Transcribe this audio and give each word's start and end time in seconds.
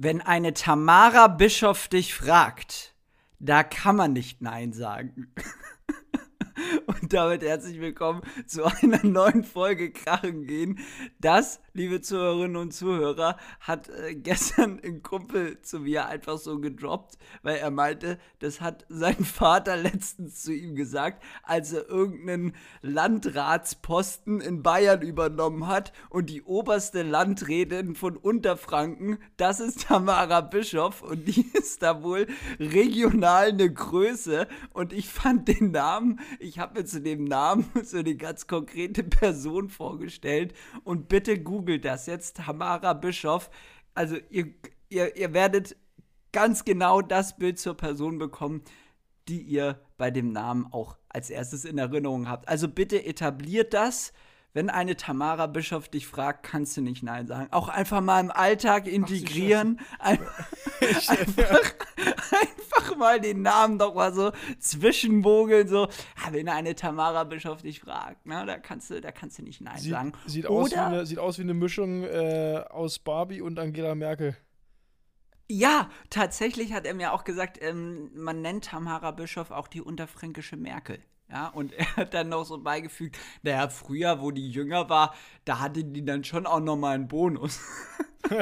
Wenn 0.00 0.20
eine 0.20 0.54
Tamara 0.54 1.26
Bischof 1.26 1.88
dich 1.88 2.14
fragt, 2.14 2.94
da 3.40 3.64
kann 3.64 3.96
man 3.96 4.12
nicht 4.12 4.40
Nein 4.40 4.72
sagen. 4.72 5.34
Und 6.86 7.12
damit 7.12 7.42
herzlich 7.42 7.80
willkommen 7.80 8.22
zu 8.46 8.64
einer 8.64 9.04
neuen 9.04 9.42
Folge 9.42 9.90
Krachen 9.90 10.46
gehen. 10.46 10.78
Das, 11.18 11.60
liebe 11.78 12.00
Zuhörerinnen 12.00 12.56
und 12.56 12.74
Zuhörer, 12.74 13.36
hat 13.60 13.88
äh, 13.88 14.14
gestern 14.16 14.80
ein 14.84 15.02
Kumpel 15.02 15.60
zu 15.62 15.78
mir 15.80 16.06
einfach 16.06 16.36
so 16.36 16.58
gedroppt, 16.58 17.16
weil 17.42 17.56
er 17.56 17.70
meinte, 17.70 18.18
das 18.40 18.60
hat 18.60 18.84
sein 18.88 19.14
Vater 19.24 19.76
letztens 19.76 20.42
zu 20.42 20.52
ihm 20.52 20.74
gesagt, 20.74 21.22
als 21.44 21.72
er 21.72 21.88
irgendeinen 21.88 22.54
Landratsposten 22.82 24.40
in 24.40 24.62
Bayern 24.62 25.02
übernommen 25.02 25.68
hat 25.68 25.92
und 26.10 26.30
die 26.30 26.42
oberste 26.42 27.02
Landrätin 27.02 27.94
von 27.94 28.16
Unterfranken, 28.16 29.18
das 29.36 29.60
ist 29.60 29.86
Tamara 29.86 30.40
Bischof 30.40 31.02
und 31.02 31.26
die 31.28 31.46
ist 31.54 31.82
da 31.82 32.02
wohl 32.02 32.26
regional 32.58 33.50
eine 33.50 33.72
Größe 33.72 34.48
und 34.72 34.92
ich 34.92 35.08
fand 35.08 35.46
den 35.46 35.70
Namen, 35.70 36.18
ich 36.40 36.58
habe 36.58 36.80
mir 36.80 36.84
zu 36.84 37.00
dem 37.00 37.22
Namen 37.22 37.70
so 37.84 37.98
eine 37.98 38.16
ganz 38.16 38.48
konkrete 38.48 39.04
Person 39.04 39.68
vorgestellt. 39.68 40.54
Und 40.82 41.08
bitte 41.08 41.38
googelt 41.68 41.84
das 41.84 42.06
jetzt, 42.06 42.38
Tamara 42.38 42.94
Bischof. 42.94 43.50
Also 43.94 44.16
ihr, 44.30 44.54
ihr, 44.88 45.14
ihr 45.16 45.34
werdet 45.34 45.76
ganz 46.32 46.64
genau 46.64 47.02
das 47.02 47.36
Bild 47.36 47.58
zur 47.58 47.76
Person 47.76 48.18
bekommen, 48.18 48.62
die 49.28 49.42
ihr 49.42 49.78
bei 49.98 50.10
dem 50.10 50.32
Namen 50.32 50.66
auch 50.72 50.96
als 51.10 51.28
erstes 51.28 51.66
in 51.66 51.76
Erinnerung 51.76 52.26
habt. 52.26 52.48
Also 52.48 52.68
bitte 52.68 53.04
etabliert 53.04 53.74
das 53.74 54.14
wenn 54.54 54.70
eine 54.70 54.96
Tamara 54.96 55.46
Bischof 55.46 55.88
dich 55.88 56.06
fragt, 56.06 56.42
kannst 56.42 56.76
du 56.76 56.80
nicht 56.80 57.02
Nein 57.02 57.26
sagen. 57.26 57.48
Auch 57.52 57.68
einfach 57.68 58.00
mal 58.00 58.20
im 58.20 58.30
Alltag 58.30 58.86
integrieren. 58.86 59.80
Ein, 59.98 60.18
einfach, 60.80 61.74
einfach, 62.32 62.96
mal 62.96 63.20
den 63.20 63.42
Namen 63.42 63.78
doch 63.78 63.94
mal 63.94 64.12
so 64.12 64.32
zwischenmogeln. 64.58 65.68
So, 65.68 65.88
wenn 66.30 66.48
eine 66.48 66.74
Tamara 66.74 67.24
Bischof 67.24 67.62
dich 67.62 67.80
fragt, 67.80 68.20
na, 68.24 68.44
da, 68.44 68.58
kannst 68.58 68.90
du, 68.90 69.00
da 69.00 69.12
kannst 69.12 69.38
du 69.38 69.42
nicht 69.42 69.60
Nein 69.60 69.78
sieht, 69.78 69.92
sagen. 69.92 70.12
Sieht 70.26 70.46
aus, 70.46 70.72
eine, 70.72 71.06
sieht 71.06 71.18
aus, 71.18 71.38
wie 71.38 71.42
eine, 71.42 71.54
Mischung 71.54 72.04
äh, 72.04 72.64
aus 72.70 72.98
Barbie 72.98 73.40
und 73.40 73.58
Angela 73.58 73.94
Merkel. 73.94 74.36
Ja, 75.50 75.90
tatsächlich 76.10 76.72
hat 76.72 76.84
er 76.84 76.94
mir 76.94 77.12
auch 77.12 77.24
gesagt, 77.24 77.58
ähm, 77.60 78.10
man 78.14 78.42
nennt 78.42 78.66
Tamara 78.66 79.10
Bischof 79.12 79.50
auch 79.50 79.68
die 79.68 79.80
unterfränkische 79.80 80.56
Merkel. 80.56 81.00
Ja, 81.30 81.48
und 81.48 81.72
er 81.78 81.96
hat 81.96 82.14
dann 82.14 82.28
noch 82.28 82.44
so 82.44 82.58
beigefügt, 82.58 83.18
naja, 83.42 83.68
früher, 83.68 84.20
wo 84.20 84.30
die 84.30 84.50
jünger 84.50 84.88
war, 84.88 85.14
da 85.44 85.60
hatte 85.60 85.84
die 85.84 86.04
dann 86.04 86.24
schon 86.24 86.46
auch 86.46 86.60
noch 86.60 86.76
mal 86.76 86.94
einen 86.94 87.08
Bonus. 87.08 87.60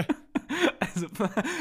also 0.81 1.07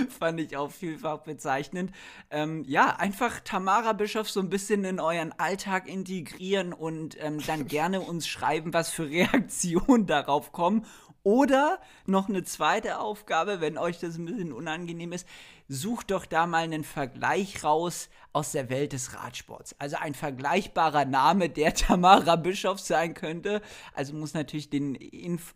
fand 0.09 0.39
ich 0.39 0.55
auch 0.57 0.71
vielfach 0.71 1.19
bezeichnend. 1.19 1.91
Ähm, 2.29 2.63
ja, 2.67 2.95
einfach 2.97 3.39
Tamara 3.41 3.93
Bischof 3.93 4.29
so 4.29 4.39
ein 4.39 4.49
bisschen 4.49 4.83
in 4.83 4.99
euren 4.99 5.33
Alltag 5.37 5.87
integrieren 5.87 6.73
und 6.73 7.17
ähm, 7.19 7.39
dann 7.45 7.67
gerne 7.67 8.01
uns 8.01 8.27
schreiben, 8.27 8.73
was 8.73 8.89
für 8.89 9.09
Reaktionen 9.09 10.05
darauf 10.05 10.51
kommen. 10.51 10.85
Oder 11.25 11.79
noch 12.05 12.29
eine 12.29 12.43
zweite 12.43 12.99
Aufgabe, 12.99 13.59
wenn 13.59 13.79
euch 13.79 13.97
das 13.97 14.15
ein 14.15 14.25
bisschen 14.25 14.53
unangenehm 14.53 15.11
ist, 15.11 15.27
sucht 15.67 16.11
doch 16.11 16.27
da 16.27 16.45
mal 16.45 16.65
einen 16.65 16.83
Vergleich 16.83 17.63
raus 17.63 18.09
aus 18.31 18.51
der 18.51 18.69
Welt 18.69 18.93
des 18.93 19.15
Radsports. 19.15 19.75
Also 19.79 19.95
ein 19.95 20.13
vergleichbarer 20.13 21.05
Name, 21.05 21.49
der 21.49 21.73
Tamara 21.73 22.35
Bischof 22.35 22.79
sein 22.79 23.15
könnte. 23.15 23.63
Also 23.95 24.13
muss 24.13 24.35
natürlich 24.35 24.69
den 24.69 24.93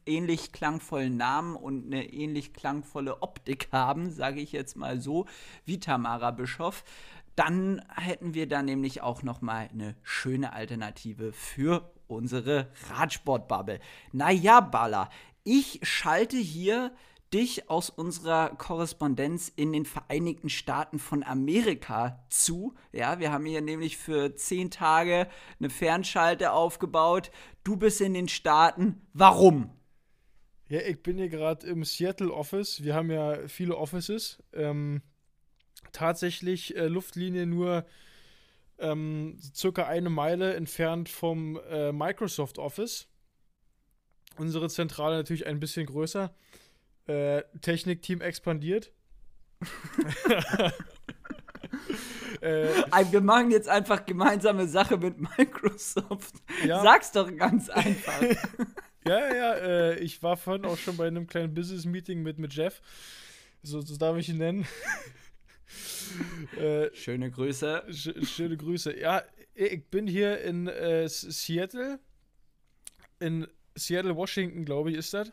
ähnlich 0.08 0.53
klangvollen 0.53 1.17
Namen 1.17 1.56
und 1.56 1.86
eine 1.86 2.12
ähnlich 2.12 2.53
klangvolle 2.53 3.22
Optik 3.22 3.67
haben, 3.72 4.09
sage 4.09 4.42
ich 4.42 4.52
jetzt 4.52 4.75
mal 4.75 5.00
so, 5.00 5.28
wie 5.66 5.80
Tamara 5.80 6.31
Bischof. 6.31 6.84
Dann 7.36 7.86
hätten 7.95 8.34
wir 8.34 8.50
da 8.50 8.64
nämlich 8.64 9.03
auch 9.03 9.22
noch 9.22 9.42
mal 9.42 9.70
eine 9.72 9.95
schöne 10.02 10.52
Alternative 10.52 11.31
für 11.31 11.94
unsere 12.08 12.68
Radsportbubble. 12.90 13.79
Naja, 14.12 14.62
Baller, 14.62 15.09
ich 15.49 15.79
schalte 15.81 16.37
hier 16.37 16.93
dich 17.33 17.71
aus 17.71 17.89
unserer 17.89 18.49
Korrespondenz 18.55 19.51
in 19.55 19.73
den 19.73 19.85
Vereinigten 19.85 20.47
Staaten 20.47 20.99
von 20.99 21.23
Amerika 21.23 22.23
zu. 22.29 22.75
Ja, 22.91 23.19
wir 23.19 23.31
haben 23.31 23.45
hier 23.45 23.61
nämlich 23.61 23.97
für 23.97 24.35
zehn 24.35 24.69
Tage 24.69 25.27
eine 25.59 25.71
Fernschalte 25.71 26.51
aufgebaut. 26.51 27.31
Du 27.63 27.77
bist 27.77 27.99
in 27.99 28.13
den 28.13 28.27
Staaten. 28.27 29.01
Warum? 29.13 29.71
Ja, 30.67 30.81
ich 30.81 31.01
bin 31.01 31.17
hier 31.17 31.29
gerade 31.29 31.66
im 31.66 31.83
Seattle 31.83 32.31
Office. 32.31 32.83
Wir 32.83 32.93
haben 32.93 33.09
ja 33.09 33.47
viele 33.47 33.75
Offices. 33.75 34.43
Ähm, 34.53 35.01
tatsächlich 35.91 36.77
äh, 36.77 36.85
Luftlinie 36.85 37.47
nur 37.47 37.87
ähm, 38.77 39.39
circa 39.55 39.87
eine 39.87 40.11
Meile 40.11 40.53
entfernt 40.53 41.09
vom 41.09 41.59
äh, 41.71 41.91
Microsoft 41.91 42.59
Office. 42.59 43.09
Unsere 44.39 44.69
Zentrale 44.69 45.17
natürlich 45.17 45.45
ein 45.47 45.59
bisschen 45.59 45.85
größer. 45.85 46.33
Äh, 47.07 47.44
Technikteam 47.61 48.22
expandiert. 48.22 48.94
äh, 52.41 52.69
wir 53.11 53.19
machen 53.19 53.51
jetzt 53.51 53.67
einfach 53.67 54.05
gemeinsame 54.05 54.66
Sache 54.67 54.97
mit 54.97 55.19
Microsoft. 55.19 56.35
Ja. 56.66 56.81
Sag's 56.81 57.11
doch 57.11 57.35
ganz 57.35 57.69
einfach. 57.69 58.22
ja, 59.05 59.35
ja, 59.35 59.53
äh, 59.55 59.99
ich 59.99 60.23
war 60.23 60.38
vorhin 60.38 60.63
auch 60.63 60.78
schon 60.78 60.95
bei 60.95 61.07
einem 61.07 61.28
kleinen 61.28 61.53
Business-Meeting 61.53 62.22
mit, 62.22 62.39
mit 62.39 62.53
Jeff. 62.53 62.81
So, 63.61 63.81
so 63.81 63.97
darf 63.97 64.16
ich 64.16 64.29
ihn 64.29 64.38
nennen. 64.38 64.66
äh, 66.57 66.89
schöne 66.95 67.29
Grüße. 67.29 67.83
Sch 67.91 68.11
schöne 68.23 68.55
Grüße. 68.55 68.97
Ja, 68.97 69.22
ich 69.53 69.85
bin 69.88 70.07
hier 70.07 70.39
in 70.41 70.67
äh, 70.67 71.09
Seattle. 71.09 71.99
In 73.19 73.47
Seattle, 73.79 74.16
Washington, 74.16 74.66
glaube 74.66 74.91
ich, 74.91 74.97
ist 74.97 75.13
das 75.13 75.31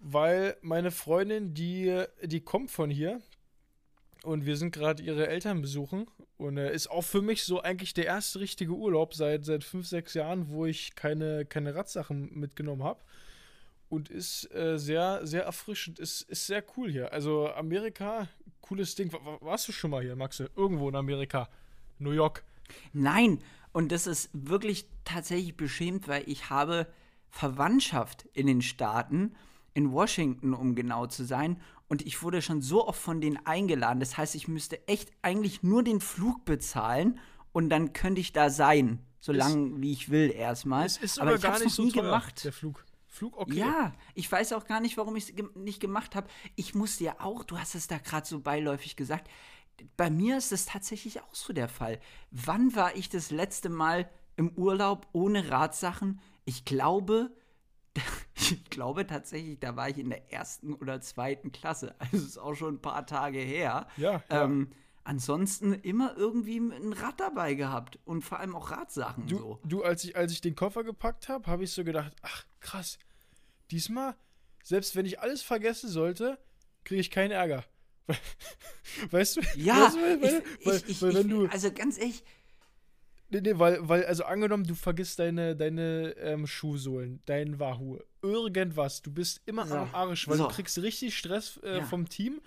weil 0.00 0.56
meine 0.62 0.90
Freundin, 0.90 1.54
die, 1.54 2.04
die 2.22 2.40
kommt 2.40 2.70
von 2.70 2.90
hier 2.90 3.20
und 4.22 4.46
wir 4.46 4.56
sind 4.56 4.72
gerade 4.72 5.02
ihre 5.02 5.28
Eltern 5.28 5.60
besuchen 5.60 6.06
und 6.36 6.56
äh, 6.56 6.72
ist 6.72 6.90
auch 6.90 7.02
für 7.02 7.22
mich 7.22 7.44
so 7.44 7.60
eigentlich 7.60 7.94
der 7.94 8.06
erste 8.06 8.40
richtige 8.40 8.72
Urlaub 8.72 9.14
seit, 9.14 9.44
seit 9.44 9.64
fünf, 9.64 9.86
sechs 9.86 10.14
Jahren, 10.14 10.50
wo 10.50 10.66
ich 10.66 10.94
keine, 10.94 11.44
keine 11.44 11.74
Radsachen 11.74 12.30
mitgenommen 12.38 12.82
habe 12.82 13.00
und 13.88 14.08
ist 14.08 14.52
äh, 14.54 14.78
sehr, 14.78 15.26
sehr 15.26 15.44
erfrischend, 15.44 15.98
ist, 15.98 16.22
ist 16.22 16.46
sehr 16.46 16.64
cool 16.76 16.90
hier. 16.90 17.12
Also 17.12 17.48
Amerika, 17.48 18.28
cooles 18.60 18.94
Ding. 18.94 19.12
Warst 19.40 19.68
du 19.68 19.72
schon 19.72 19.90
mal 19.90 20.02
hier, 20.02 20.16
Maxe? 20.16 20.50
Irgendwo 20.56 20.88
in 20.88 20.96
Amerika? 20.96 21.48
New 21.98 22.12
York? 22.12 22.44
Nein, 22.92 23.42
und 23.72 23.92
das 23.92 24.06
ist 24.06 24.30
wirklich 24.32 24.86
tatsächlich 25.04 25.56
beschämt, 25.56 26.06
weil 26.06 26.22
ich 26.26 26.50
habe 26.50 26.86
Verwandtschaft 27.30 28.26
in 28.32 28.46
den 28.46 28.62
Staaten 28.62 29.34
in 29.74 29.92
Washington, 29.92 30.54
um 30.54 30.74
genau 30.74 31.06
zu 31.06 31.24
sein. 31.24 31.60
Und 31.88 32.02
ich 32.02 32.22
wurde 32.22 32.42
schon 32.42 32.60
so 32.62 32.86
oft 32.86 33.00
von 33.00 33.20
denen 33.20 33.38
eingeladen. 33.46 34.00
Das 34.00 34.16
heißt, 34.16 34.34
ich 34.34 34.48
müsste 34.48 34.86
echt 34.88 35.10
eigentlich 35.22 35.62
nur 35.62 35.82
den 35.82 36.00
Flug 36.00 36.44
bezahlen 36.44 37.18
und 37.52 37.70
dann 37.70 37.92
könnte 37.92 38.20
ich 38.20 38.32
da 38.32 38.50
sein, 38.50 38.98
so 39.20 39.32
lange 39.32 39.80
wie 39.80 39.92
ich 39.92 40.10
will 40.10 40.30
erstmal. 40.30 40.86
Es 40.86 40.96
ist 40.96 41.20
aber 41.20 41.38
gar 41.38 41.58
nicht 41.58 41.74
so 41.74 41.84
nie 41.84 41.92
teuer, 41.92 42.02
gemacht. 42.02 42.44
Der 42.44 42.52
Flug. 42.52 42.84
Flug 43.06 43.36
okay. 43.36 43.58
Ja, 43.58 43.94
ich 44.14 44.30
weiß 44.30 44.52
auch 44.52 44.66
gar 44.66 44.80
nicht, 44.80 44.96
warum 44.96 45.16
ich 45.16 45.30
es 45.30 45.34
ge 45.34 45.46
nicht 45.54 45.80
gemacht 45.80 46.14
habe. 46.14 46.28
Ich 46.56 46.74
musste 46.74 47.04
ja 47.04 47.16
auch, 47.20 47.42
du 47.42 47.58
hast 47.58 47.74
es 47.74 47.88
da 47.88 47.98
gerade 47.98 48.26
so 48.26 48.40
beiläufig 48.40 48.96
gesagt, 48.96 49.28
bei 49.96 50.10
mir 50.10 50.38
ist 50.38 50.52
es 50.52 50.66
tatsächlich 50.66 51.20
auch 51.22 51.34
so 51.34 51.52
der 51.52 51.68
Fall. 51.68 52.00
Wann 52.30 52.74
war 52.76 52.96
ich 52.96 53.08
das 53.08 53.30
letzte 53.30 53.70
Mal 53.70 54.10
im 54.36 54.50
Urlaub 54.50 55.06
ohne 55.12 55.50
Radsachen? 55.50 56.20
Ich 56.48 56.64
glaube, 56.64 57.30
ich 58.34 58.64
glaube 58.70 59.06
tatsächlich, 59.06 59.60
da 59.60 59.76
war 59.76 59.90
ich 59.90 59.98
in 59.98 60.08
der 60.08 60.32
ersten 60.32 60.72
oder 60.72 61.02
zweiten 61.02 61.52
Klasse. 61.52 61.94
Also 61.98 62.16
ist 62.16 62.38
auch 62.38 62.54
schon 62.54 62.76
ein 62.76 62.80
paar 62.80 63.06
Tage 63.06 63.38
her. 63.38 63.86
Ja. 63.98 64.22
Ähm, 64.30 64.72
ansonsten 65.04 65.74
immer 65.74 66.16
irgendwie 66.16 66.56
ein 66.56 66.94
Rad 66.94 67.20
dabei 67.20 67.52
gehabt 67.52 67.98
und 68.06 68.22
vor 68.22 68.40
allem 68.40 68.56
auch 68.56 68.70
Radsachen. 68.70 69.26
Du, 69.26 69.36
so. 69.36 69.60
du 69.62 69.82
als, 69.82 70.04
ich, 70.04 70.16
als 70.16 70.32
ich 70.32 70.40
den 70.40 70.54
Koffer 70.54 70.84
gepackt 70.84 71.28
habe, 71.28 71.46
habe 71.48 71.64
ich 71.64 71.72
so 71.72 71.84
gedacht, 71.84 72.16
ach 72.22 72.46
krass, 72.60 72.98
diesmal, 73.70 74.16
selbst 74.62 74.96
wenn 74.96 75.04
ich 75.04 75.20
alles 75.20 75.42
vergessen 75.42 75.90
sollte, 75.90 76.38
kriege 76.82 77.02
ich 77.02 77.10
keinen 77.10 77.32
Ärger. 77.32 77.62
weißt 79.10 79.36
du? 79.36 79.40
Ja, 79.54 79.84
weißt 79.84 79.96
du, 79.96 80.00
weil, 80.00 80.42
ich, 80.60 80.66
weil, 80.66 80.82
ich, 80.86 81.02
weil, 81.02 81.14
wenn 81.14 81.28
du, 81.28 81.46
also 81.48 81.70
ganz 81.72 81.98
ehrlich, 81.98 82.24
Nee, 83.30 83.42
nee, 83.42 83.58
weil, 83.58 83.86
weil, 83.86 84.06
also 84.06 84.24
angenommen, 84.24 84.64
du 84.64 84.74
vergisst 84.74 85.18
deine, 85.18 85.54
deine 85.54 86.14
ähm, 86.18 86.46
Schuhsohlen, 86.46 87.20
dein 87.26 87.58
Wahoo, 87.58 87.98
irgendwas, 88.22 89.02
du 89.02 89.12
bist 89.12 89.42
immer 89.44 89.66
so. 89.66 89.74
am 89.74 89.94
Arsch, 89.94 90.26
weil 90.28 90.38
so. 90.38 90.48
du 90.48 90.54
kriegst 90.54 90.80
richtig 90.80 91.16
Stress 91.16 91.58
äh, 91.62 91.78
ja. 91.78 91.84
vom 91.84 92.08
Team 92.08 92.40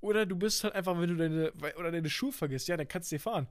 oder 0.00 0.24
du 0.24 0.34
bist 0.34 0.64
halt 0.64 0.74
einfach, 0.74 0.98
wenn 0.98 1.10
du 1.10 1.16
deine, 1.16 1.52
oder 1.78 1.92
deine 1.92 2.08
Schuhe 2.08 2.32
vergisst, 2.32 2.66
ja, 2.68 2.78
dann 2.78 2.88
kannst 2.88 3.12
du 3.12 3.16
dir 3.16 3.20
fahren. 3.20 3.46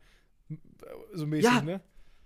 So 1.13 1.27
mäßig, 1.27 1.51
ja. 1.51 1.61
ne? 1.61 1.81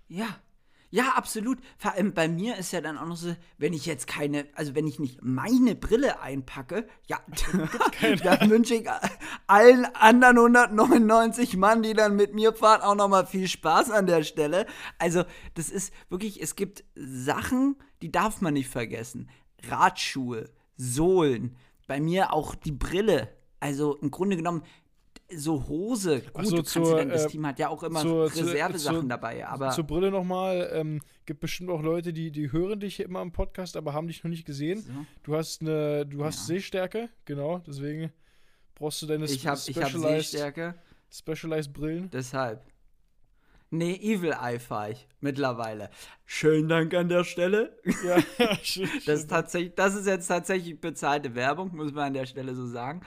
Ja, 0.08 0.40
ja, 0.90 1.10
absolut. 1.16 1.58
Vor 1.78 1.92
allem 1.92 2.14
bei 2.14 2.28
mir 2.28 2.56
ist 2.56 2.72
ja 2.72 2.80
dann 2.80 2.96
auch 2.96 3.06
noch 3.06 3.16
so, 3.16 3.34
wenn 3.58 3.72
ich 3.72 3.86
jetzt 3.86 4.06
keine, 4.06 4.46
also 4.54 4.74
wenn 4.74 4.86
ich 4.86 4.98
nicht 4.98 5.22
meine 5.22 5.74
Brille 5.74 6.20
einpacke, 6.20 6.86
ja, 7.06 7.20
dann 8.22 8.50
wünsche 8.50 8.74
ich 8.74 8.88
allen 9.46 9.84
anderen 9.94 10.38
199 10.38 11.56
Mann, 11.56 11.82
die 11.82 11.94
dann 11.94 12.16
mit 12.16 12.34
mir 12.34 12.52
fahren, 12.54 12.82
auch 12.82 12.94
nochmal 12.94 13.26
viel 13.26 13.48
Spaß 13.48 13.90
an 13.90 14.06
der 14.06 14.22
Stelle. 14.22 14.66
Also, 14.98 15.24
das 15.54 15.70
ist 15.70 15.92
wirklich, 16.08 16.40
es 16.42 16.54
gibt 16.54 16.84
Sachen, 16.94 17.76
die 18.02 18.12
darf 18.12 18.40
man 18.40 18.54
nicht 18.54 18.68
vergessen. 18.68 19.28
Radschuhe, 19.68 20.50
Sohlen, 20.76 21.56
bei 21.86 22.00
mir 22.00 22.32
auch 22.32 22.54
die 22.54 22.72
Brille. 22.72 23.28
Also 23.58 23.96
im 23.96 24.10
Grunde 24.10 24.36
genommen, 24.36 24.62
so 25.34 25.66
Hose, 25.66 26.20
gut, 26.32 26.44
so, 26.46 26.50
du 26.50 26.56
kannst 26.56 26.72
zur, 26.72 26.96
dann, 26.98 27.08
das 27.08 27.24
äh, 27.24 27.28
Team 27.28 27.46
hat 27.46 27.58
ja 27.58 27.68
auch 27.68 27.82
immer 27.82 28.00
zur- 28.00 28.26
Reservesachen 28.26 29.00
zur- 29.00 29.08
dabei, 29.08 29.46
aber 29.46 29.70
Zur 29.70 29.84
Brille 29.84 30.10
nochmal, 30.10 30.70
ähm, 30.72 31.00
gibt 31.24 31.40
bestimmt 31.40 31.70
auch 31.70 31.82
Leute, 31.82 32.12
die, 32.12 32.30
die 32.30 32.52
hören 32.52 32.78
dich 32.80 33.00
immer 33.00 33.22
im 33.22 33.32
Podcast, 33.32 33.76
aber 33.76 33.92
haben 33.92 34.06
dich 34.06 34.22
noch 34.22 34.30
nicht 34.30 34.44
gesehen. 34.46 34.82
so. 34.82 34.92
Du 35.24 35.34
hast 35.36 35.62
eine, 35.62 36.06
du 36.06 36.24
hast 36.24 36.40
Ja. 36.48 36.54
Sehstärke, 36.54 37.08
genau, 37.24 37.58
deswegen 37.58 38.12
brauchst 38.74 39.02
du 39.02 39.06
deine 39.06 39.24
ich 39.24 39.46
habe 39.46 39.58
ich 39.66 39.76
hab 39.78 39.88
Specialized, 39.88 40.30
Sehstärke, 40.30 40.74
Specialized 41.10 41.72
Brillen. 41.72 42.10
deshalb. 42.10 42.62
Nee, 43.70 43.94
Evil 43.96 44.30
Eye 44.40 44.60
fahre 44.60 44.92
ich 44.92 45.08
mittlerweile. 45.20 45.90
Schönen 46.24 46.68
Dank 46.68 46.94
an 46.94 47.08
der 47.08 47.24
Stelle. 47.24 47.76
Ja, 48.06 48.18
Das 49.06 49.18
ist, 49.20 49.28
tatsächlich, 49.28 49.74
das 49.74 49.96
ist 49.96 50.06
jetzt 50.06 50.28
tatsächlich 50.28 50.80
bezahlte 50.80 51.34
Werbung, 51.34 51.74
muss 51.74 51.90
man 51.92 52.04
an 52.04 52.14
der 52.14 52.26
Stelle 52.26 52.54
so 52.54 52.64
sagen. 52.66 53.00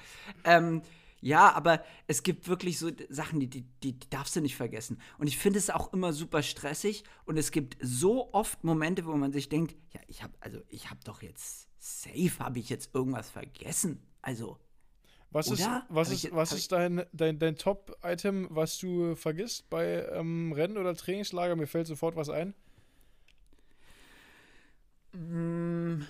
Ähm, 0.43 0.81
ja, 1.21 1.51
aber 1.53 1.83
es 2.07 2.23
gibt 2.23 2.47
wirklich 2.47 2.79
so 2.79 2.89
Sachen, 3.09 3.39
die, 3.39 3.47
die, 3.49 3.63
die 3.83 3.99
darfst 4.09 4.35
du 4.35 4.41
nicht 4.41 4.55
vergessen. 4.55 4.99
Und 5.17 5.27
ich 5.27 5.37
finde 5.37 5.59
es 5.59 5.69
auch 5.69 5.91
immer 5.93 6.13
super 6.13 6.41
stressig. 6.43 7.03
Und 7.25 7.37
es 7.37 7.51
gibt 7.51 7.77
so 7.81 8.33
oft 8.33 8.63
Momente, 8.63 9.05
wo 9.05 9.15
man 9.15 9.31
sich 9.31 9.49
denkt, 9.49 9.75
ja, 9.93 9.99
ich 10.07 10.23
habe 10.23 10.33
also 10.39 10.59
ich 10.69 10.89
habe 10.89 10.99
doch 11.03 11.21
jetzt 11.21 11.67
safe, 11.77 12.39
habe 12.39 12.59
ich 12.59 12.69
jetzt 12.69 12.93
irgendwas 12.95 13.29
vergessen. 13.29 14.01
Also 14.21 14.57
Was 15.31 15.47
ist, 15.51 15.59
Oder? 15.61 15.85
was 15.89 16.07
Hab 16.09 16.13
ist, 16.15 16.23
ich- 16.25 16.33
was 16.33 16.51
ist 16.53 16.71
dein, 16.71 17.03
dein, 17.13 17.37
dein 17.39 17.55
Top-Item, 17.55 18.47
was 18.49 18.77
du 18.79 19.15
vergisst 19.15 19.69
bei 19.69 20.05
ähm, 20.11 20.51
Rennen 20.53 20.77
oder 20.77 20.95
Trainingslager? 20.95 21.55
Mir 21.55 21.67
fällt 21.67 21.87
sofort 21.87 22.15
was 22.15 22.29
ein. 22.29 22.53
Mm, 25.13 26.01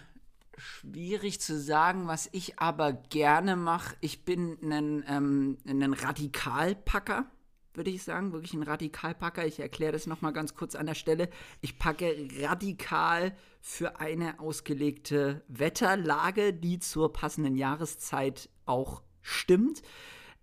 Schwierig 0.59 1.39
zu 1.39 1.59
sagen, 1.59 2.07
was 2.07 2.29
ich 2.31 2.59
aber 2.59 2.93
gerne 2.93 3.55
mache. 3.55 3.95
Ich 4.01 4.25
bin 4.25 4.57
ein, 4.61 5.03
ähm, 5.07 5.57
Radikalpacker, 5.93 7.25
würde 7.73 7.89
ich 7.89 8.03
sagen. 8.03 8.33
Wirklich 8.33 8.53
ein 8.53 8.63
Radikalpacker. 8.63 9.45
Ich 9.45 9.59
erkläre 9.59 9.93
das 9.93 10.05
nochmal 10.05 10.33
ganz 10.33 10.55
kurz 10.55 10.75
an 10.75 10.85
der 10.85 10.95
Stelle. 10.95 11.29
Ich 11.61 11.79
packe 11.79 12.27
radikal 12.41 13.35
für 13.61 13.99
eine 13.99 14.39
ausgelegte 14.39 15.43
Wetterlage, 15.47 16.53
die 16.53 16.79
zur 16.79 17.13
passenden 17.13 17.55
Jahreszeit 17.55 18.49
auch 18.65 19.01
stimmt. 19.21 19.81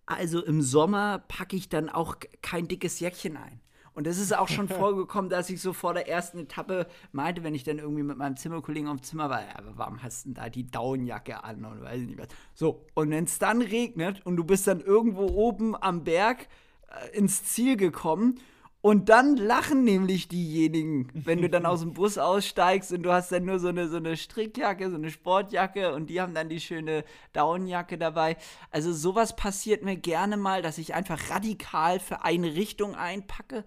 Also 0.06 0.42
im 0.42 0.62
Sommer 0.62 1.18
packe 1.18 1.56
ich 1.56 1.68
dann 1.68 1.88
auch 1.88 2.16
kein 2.42 2.68
dickes 2.68 3.00
Jäckchen 3.00 3.36
ein. 3.36 3.60
Und 3.96 4.06
es 4.06 4.18
ist 4.18 4.36
auch 4.36 4.48
schon 4.48 4.68
vorgekommen, 4.68 5.30
dass 5.30 5.48
ich 5.48 5.60
so 5.60 5.72
vor 5.72 5.94
der 5.94 6.06
ersten 6.06 6.40
Etappe 6.40 6.86
meinte, 7.12 7.42
wenn 7.42 7.54
ich 7.54 7.64
dann 7.64 7.78
irgendwie 7.78 8.02
mit 8.02 8.18
meinem 8.18 8.36
Zimmerkollegen 8.36 8.88
auf 8.88 8.98
dem 8.98 9.02
Zimmer 9.02 9.30
war, 9.30 9.40
ja, 9.40 9.56
aber 9.56 9.72
warum 9.76 10.02
hast 10.02 10.24
du 10.24 10.28
denn 10.28 10.34
da 10.34 10.50
die 10.50 10.70
Daunenjacke 10.70 11.42
an 11.42 11.64
und 11.64 11.82
weiß 11.82 12.02
ich 12.02 12.06
nicht 12.06 12.18
was. 12.18 12.28
So, 12.54 12.84
und 12.94 13.10
wenn 13.10 13.24
es 13.24 13.38
dann 13.38 13.62
regnet 13.62 14.24
und 14.24 14.36
du 14.36 14.44
bist 14.44 14.66
dann 14.66 14.80
irgendwo 14.80 15.26
oben 15.26 15.74
am 15.74 16.04
Berg 16.04 16.46
äh, 16.88 17.16
ins 17.16 17.42
Ziel 17.44 17.76
gekommen 17.76 18.38
und 18.86 19.08
dann 19.08 19.36
lachen 19.36 19.82
nämlich 19.82 20.28
diejenigen, 20.28 21.10
wenn 21.12 21.42
du 21.42 21.50
dann 21.50 21.66
aus 21.66 21.80
dem 21.80 21.92
Bus 21.92 22.18
aussteigst 22.18 22.92
und 22.92 23.02
du 23.02 23.12
hast 23.12 23.32
dann 23.32 23.44
nur 23.44 23.58
so 23.58 23.66
eine, 23.66 23.88
so 23.88 23.96
eine 23.96 24.16
Strickjacke, 24.16 24.90
so 24.90 24.94
eine 24.94 25.10
Sportjacke 25.10 25.92
und 25.92 26.08
die 26.08 26.20
haben 26.20 26.34
dann 26.34 26.48
die 26.48 26.60
schöne 26.60 27.04
Daunenjacke 27.32 27.98
dabei. 27.98 28.36
Also 28.70 28.92
sowas 28.92 29.34
passiert 29.34 29.82
mir 29.82 29.96
gerne 29.96 30.36
mal, 30.36 30.62
dass 30.62 30.78
ich 30.78 30.94
einfach 30.94 31.30
radikal 31.30 31.98
für 31.98 32.22
eine 32.22 32.54
Richtung 32.54 32.94
einpacke 32.94 33.64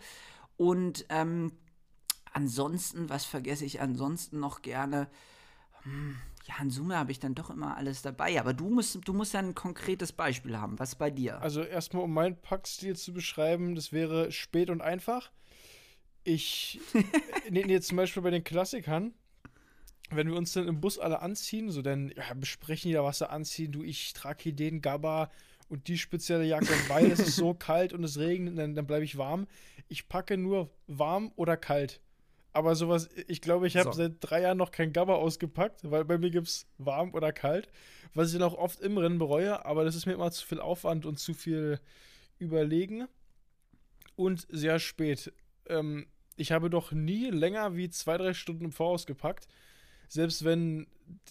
und 0.56 1.06
ähm, 1.10 1.52
ansonsten, 2.32 3.10
was 3.10 3.26
vergesse 3.26 3.66
ich 3.66 3.82
ansonsten 3.82 4.40
noch 4.40 4.62
gerne? 4.62 5.10
Hm, 5.84 6.16
Ja, 6.50 6.64
in 6.64 6.72
Summe 6.72 6.98
habe 6.98 7.12
ich 7.12 7.20
dann 7.20 7.36
doch 7.36 7.52
immer 7.52 7.78
alles 7.78 8.02
dabei. 8.02 8.40
Aber 8.40 8.56
du 8.56 8.70
musst, 8.70 8.98
du 9.06 9.14
musst 9.14 9.34
ja 9.36 9.40
ein 9.40 9.54
konkretes 9.54 10.12
Beispiel 10.12 10.58
haben. 10.58 10.80
Was 10.80 10.96
bei 10.96 11.12
dir? 11.12 11.40
Also 11.42 11.62
erstmal, 11.62 12.04
um 12.04 12.12
meinen 12.12 12.42
Packstil 12.42 12.96
zu 12.96 13.14
beschreiben, 13.14 13.76
das 13.76 13.92
wäre 13.92 14.32
spät 14.32 14.72
und 14.72 14.82
einfach. 14.82 15.32
Ich, 16.24 16.80
nee, 17.52 17.64
nee, 17.66 17.80
zum 17.82 17.98
Beispiel 17.98 18.24
bei 18.24 18.32
den 18.32 18.44
Klassikern, 18.44 19.14
wenn 20.10 20.28
wir 20.28 20.36
uns 20.36 20.54
dann 20.54 20.68
im 20.68 20.82
Bus 20.82 20.98
alle 20.98 21.22
anziehen, 21.22 21.70
so 21.70 21.84
dann 21.84 22.12
ja, 22.18 22.34
besprechen 22.34 22.90
ja, 22.90 23.04
was 23.04 23.20
sie 23.20 23.30
anziehen. 23.30 23.72
Du, 23.72 23.84
ich 23.84 24.14
trage 24.14 24.42
hier 24.42 24.54
den 24.54 24.82
Gabba 24.82 25.30
und 25.68 25.88
die 25.88 26.00
spezielle 26.00 26.46
Jacke, 26.46 26.74
weil 26.88 27.12
es 27.12 27.20
ist 27.20 27.36
so 27.36 27.54
kalt 27.60 27.94
und 27.94 28.04
es 28.04 28.18
regnet, 28.18 28.58
dann, 28.58 28.74
dann 28.74 28.88
bleibe 28.88 29.06
ich 29.06 29.20
warm. 29.20 29.46
Ich 29.88 30.10
packe 30.10 30.36
nur 30.36 30.72
warm 30.88 31.32
oder 31.36 31.58
kalt. 31.58 32.02
Aber 32.52 32.76
sowas, 32.76 33.10
ich 33.28 33.42
glaube, 33.42 33.68
ich 33.68 33.78
habe 33.78 33.92
So. 33.92 33.94
seit 33.94 34.14
drei 34.22 34.42
Jahren 34.42 34.58
noch 34.58 34.72
kein 34.72 34.92
Gabba 34.92 35.16
ausgepackt, 35.16 35.90
weil 35.90 36.04
bei 36.06 36.18
mir 36.18 36.32
gibt 36.32 36.48
es 36.48 36.68
warm 36.78 37.14
oder 37.14 37.32
kalt, 37.32 37.70
was 38.14 38.30
ich 38.30 38.40
dann 38.40 38.48
auch 38.48 38.58
oft 38.58 38.80
im 38.82 38.98
Rennen 38.98 39.20
bereue, 39.20 39.66
aber 39.66 39.86
das 39.86 39.96
ist 39.96 40.06
mir 40.08 40.14
immer 40.14 40.32
zu 40.32 40.46
viel 40.46 40.60
Aufwand 40.60 41.06
und 41.06 41.20
zu 41.20 41.34
viel 41.34 41.80
Überlegen 42.40 43.08
und 44.16 44.48
sehr 44.50 44.80
spät. 44.80 45.32
Ähm, 45.68 46.08
ich 46.38 46.52
habe 46.52 46.70
doch 46.70 46.92
nie 46.92 47.30
länger 47.30 47.76
wie 47.76 47.90
zwei, 47.90 48.18
drei 48.18 48.34
Stunden 48.34 48.66
im 48.66 48.72
Voraus 48.72 49.06
gepackt. 49.06 49.48
Selbst 50.08 50.44
wenn 50.44 50.88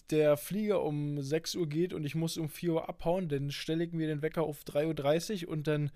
der 0.09 0.37
Flieger 0.37 0.83
um 0.83 1.21
6 1.21 1.55
Uhr 1.55 1.67
geht 1.67 1.93
und 1.93 2.05
ich 2.05 2.15
muss 2.15 2.37
um 2.37 2.47
4 2.47 2.73
Uhr 2.73 2.89
abhauen, 2.89 3.27
dann 3.27 3.51
stelle 3.51 3.83
ich 3.83 3.91
mir 3.91 4.07
den 4.07 4.21
Wecker 4.21 4.43
auf 4.43 4.63
3.30 4.63 5.45
Uhr 5.45 5.51
und 5.51 5.67
dann 5.67 5.91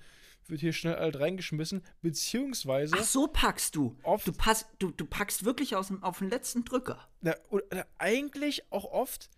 wird 0.47 0.61
hier 0.61 0.73
schnell 0.73 0.95
alt 0.95 1.19
reingeschmissen. 1.19 1.83
Beziehungsweise 2.01 2.95
Ach 2.99 3.03
so 3.03 3.27
packst 3.27 3.75
du. 3.75 3.95
Oft- 4.03 4.27
Du, 4.27 4.33
pass, 4.33 4.67
du, 4.79 4.91
du 4.91 5.05
packst 5.05 5.45
wirklich 5.45 5.75
aus, 5.75 5.91
auf 6.01 6.19
den 6.19 6.29
letzten 6.29 6.63
Drücker. 6.65 6.99
Na, 7.21 7.33
oder, 7.49 7.63
oder 7.71 7.87
eigentlich 7.97 8.71
auch 8.71 8.85
oft 8.85 9.29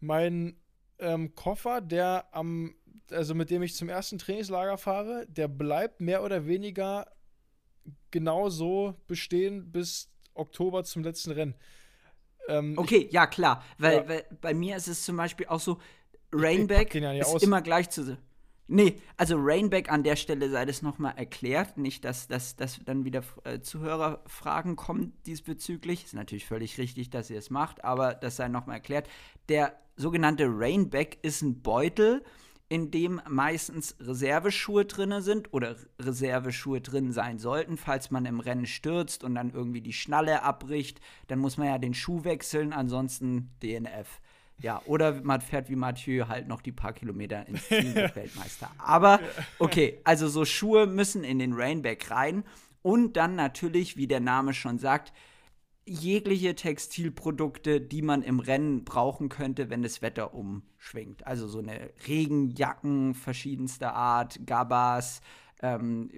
mein 0.00 0.56
ähm, 0.98 1.34
Koffer, 1.34 1.80
der 1.80 2.26
am, 2.32 2.74
also 3.10 3.34
mit 3.34 3.50
dem 3.50 3.62
ich 3.62 3.74
zum 3.74 3.88
ersten 3.88 4.18
Trainingslager 4.18 4.78
fahre, 4.78 5.26
der 5.28 5.48
bleibt 5.48 6.00
mehr 6.00 6.22
oder 6.22 6.46
weniger 6.46 7.10
genauso 8.10 8.94
bestehen 9.06 9.70
bis 9.72 10.10
Oktober 10.34 10.84
zum 10.84 11.02
letzten 11.02 11.32
Rennen. 11.32 11.54
Ähm, 12.48 12.74
Okay, 12.76 13.08
ja 13.10 13.26
klar. 13.26 13.64
Weil, 13.78 13.94
Ja. 13.96 14.08
weil 14.08 14.24
bei 14.40 14.54
mir 14.54 14.76
ist 14.76 14.88
es 14.88 15.04
zum 15.04 15.16
Beispiel 15.16 15.46
auch 15.46 15.60
so, 15.60 15.80
Rainback 16.32 16.94
ja 16.94 17.12
ist 17.12 17.26
aus. 17.26 17.42
immer 17.42 17.60
gleich 17.62 17.90
zu. 17.90 18.16
Nee, 18.74 19.02
also 19.18 19.36
Rainback 19.38 19.92
an 19.92 20.02
der 20.02 20.16
Stelle 20.16 20.48
sei 20.48 20.64
das 20.64 20.80
nochmal 20.80 21.12
erklärt. 21.18 21.76
Nicht, 21.76 22.06
dass, 22.06 22.26
dass, 22.26 22.56
dass 22.56 22.80
dann 22.82 23.04
wieder 23.04 23.22
äh, 23.44 23.60
Zuhörerfragen 23.60 24.76
kommen 24.76 25.12
diesbezüglich. 25.26 26.04
Ist 26.04 26.14
natürlich 26.14 26.46
völlig 26.46 26.78
richtig, 26.78 27.10
dass 27.10 27.28
ihr 27.28 27.36
es 27.36 27.50
macht, 27.50 27.84
aber 27.84 28.14
das 28.14 28.36
sei 28.36 28.48
nochmal 28.48 28.76
erklärt. 28.76 29.10
Der 29.50 29.78
sogenannte 29.96 30.46
Rainback 30.48 31.18
ist 31.20 31.42
ein 31.42 31.60
Beutel, 31.60 32.24
in 32.70 32.90
dem 32.90 33.20
meistens 33.28 33.94
Reserveschuhe 34.00 34.86
drin 34.86 35.20
sind 35.20 35.52
oder 35.52 35.76
Reserveschuhe 36.00 36.80
drin 36.80 37.12
sein 37.12 37.38
sollten, 37.38 37.76
falls 37.76 38.10
man 38.10 38.24
im 38.24 38.40
Rennen 38.40 38.64
stürzt 38.64 39.22
und 39.22 39.34
dann 39.34 39.50
irgendwie 39.50 39.82
die 39.82 39.92
Schnalle 39.92 40.44
abbricht, 40.44 41.02
dann 41.26 41.40
muss 41.40 41.58
man 41.58 41.66
ja 41.66 41.76
den 41.76 41.92
Schuh 41.92 42.24
wechseln, 42.24 42.72
ansonsten 42.72 43.50
DNF. 43.62 44.22
Ja, 44.58 44.80
oder 44.86 45.20
man 45.22 45.40
fährt 45.40 45.68
wie 45.68 45.76
Mathieu 45.76 46.28
halt 46.28 46.46
noch 46.46 46.62
die 46.62 46.72
paar 46.72 46.92
Kilometer 46.92 47.46
ins 47.48 47.68
wird 47.70 48.14
Weltmeister. 48.14 48.70
Aber 48.78 49.20
okay, 49.58 50.00
also 50.04 50.28
so 50.28 50.44
Schuhe 50.44 50.86
müssen 50.86 51.24
in 51.24 51.38
den 51.38 51.52
Rainback 51.52 52.10
rein 52.10 52.44
und 52.82 53.16
dann 53.16 53.34
natürlich, 53.34 53.96
wie 53.96 54.06
der 54.06 54.20
Name 54.20 54.54
schon 54.54 54.78
sagt, 54.78 55.12
jegliche 55.84 56.54
Textilprodukte, 56.54 57.80
die 57.80 58.02
man 58.02 58.22
im 58.22 58.40
Rennen 58.40 58.84
brauchen 58.84 59.28
könnte, 59.28 59.68
wenn 59.68 59.82
das 59.82 60.00
Wetter 60.00 60.34
umschwingt. 60.34 61.26
Also 61.26 61.48
so 61.48 61.58
eine 61.58 61.90
Regenjacken 62.06 63.14
verschiedenster 63.14 63.94
Art, 63.94 64.46
Gabas, 64.46 65.22
ähm, 65.62 66.10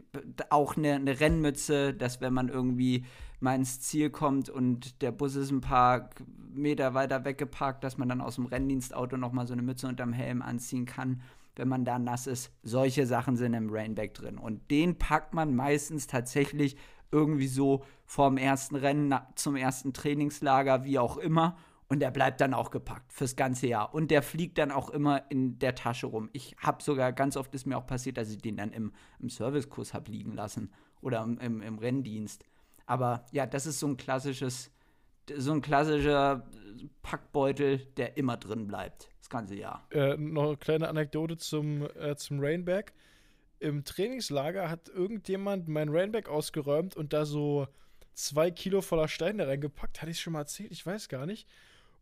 auch 0.51 0.77
eine, 0.77 0.95
eine 0.95 1.21
Rennmütze, 1.21 1.95
dass 1.95 2.21
wenn 2.21 2.33
man 2.33 2.49
irgendwie 2.49 3.05
mal 3.41 3.55
ins 3.55 3.81
Ziel 3.81 4.11
kommt 4.11 4.49
und 4.49 5.03
der 5.03 5.13
Bus 5.13 5.37
ist 5.37 5.51
ein 5.51 5.61
paar 5.61 6.11
Meter 6.53 6.95
weiter 6.95 7.25
weggeparkt, 7.25 7.85
dass 7.85 7.99
man 7.99 8.09
dann 8.09 8.21
aus 8.21 8.37
dem 8.37 8.47
Renndienstauto 8.47 9.17
noch 9.17 9.33
mal 9.33 9.47
so 9.47 9.53
eine 9.53 9.63
Mütze 9.63 9.87
unterm 9.87 10.13
Helm 10.13 10.41
anziehen 10.41 10.87
kann, 10.87 11.21
wenn 11.57 11.69
man 11.69 11.85
da 11.85 11.99
nass 11.99 12.27
ist. 12.27 12.51
Solche 12.63 13.07
Sachen 13.07 13.37
sind 13.37 13.55
im 13.55 13.71
Rainback 13.71 14.15
drin. 14.15 14.39
Und 14.39 14.71
den 14.71 14.99
packt 14.99 15.35
man 15.35 15.55
meistens 15.55 16.07
tatsächlich 16.07 16.77
irgendwie 17.13 17.47
so 17.47 17.85
vorm 18.07 18.39
ersten 18.39 18.77
Rennen 18.77 19.15
zum 19.35 19.57
ersten 19.57 19.93
Trainingslager, 19.93 20.85
wie 20.85 20.99
auch 20.99 21.17
immer. 21.17 21.57
Und 21.89 22.01
der 22.01 22.11
bleibt 22.11 22.41
dann 22.41 22.55
auch 22.55 22.71
gepackt 22.71 23.13
fürs 23.13 23.37
ganze 23.37 23.67
Jahr. 23.67 23.95
Und 23.95 24.11
der 24.11 24.23
fliegt 24.23 24.59
dann 24.59 24.71
auch 24.71 24.91
immer 24.91 25.31
in 25.31 25.59
der 25.59 25.75
Tasche 25.75 26.07
rum. 26.07 26.31
Ich 26.33 26.57
habe 26.59 26.83
sogar, 26.83 27.13
ganz 27.13 27.37
oft 27.37 27.55
ist 27.55 27.67
mir 27.67 27.77
auch 27.77 27.87
passiert, 27.87 28.17
dass 28.17 28.31
ich 28.31 28.39
den 28.39 28.57
dann 28.57 28.73
im, 28.73 28.93
im 29.19 29.29
Servicekurs 29.29 29.93
habe 29.93 30.11
liegen 30.11 30.33
lassen 30.33 30.73
oder 31.03 31.23
im, 31.23 31.39
im, 31.39 31.61
im 31.61 31.79
Renndienst. 31.79 32.45
Aber 32.87 33.27
ja, 33.33 33.47
das 33.47 33.67
ist 33.67 33.81
so 33.81 33.87
ein 33.87 33.97
klassisches 33.97 34.71
so 35.37 35.53
ein 35.53 35.63
klassischer 35.63 36.47
Packbeutel, 37.03 37.79
der 37.97 38.17
immer 38.17 38.37
drin 38.37 38.67
bleibt, 38.67 39.09
das 39.19 39.31
ganze 39.31 39.55
Jahr. 39.55 39.87
Äh, 39.91 40.17
noch 40.17 40.45
eine 40.45 40.57
kleine 40.57 40.89
Anekdote 40.89 41.37
zum, 41.37 41.89
äh, 41.97 42.17
zum 42.17 42.41
Rainback. 42.41 42.93
Im 43.59 43.85
Trainingslager 43.85 44.69
hat 44.69 44.89
irgendjemand 44.89 45.69
mein 45.69 45.89
Rainback 45.89 46.29
ausgeräumt 46.29 46.97
und 46.97 47.13
da 47.13 47.25
so 47.25 47.67
zwei 48.13 48.51
Kilo 48.51 48.83
voller 48.83 49.09
Steine 49.09 49.47
reingepackt. 49.47 50.03
Hatte 50.03 50.11
ich 50.11 50.21
schon 50.21 50.35
mal 50.35 50.41
erzählt? 50.41 50.71
Ich 50.73 50.85
weiß 50.85 51.09
gar 51.09 51.27
nicht. 51.27 51.49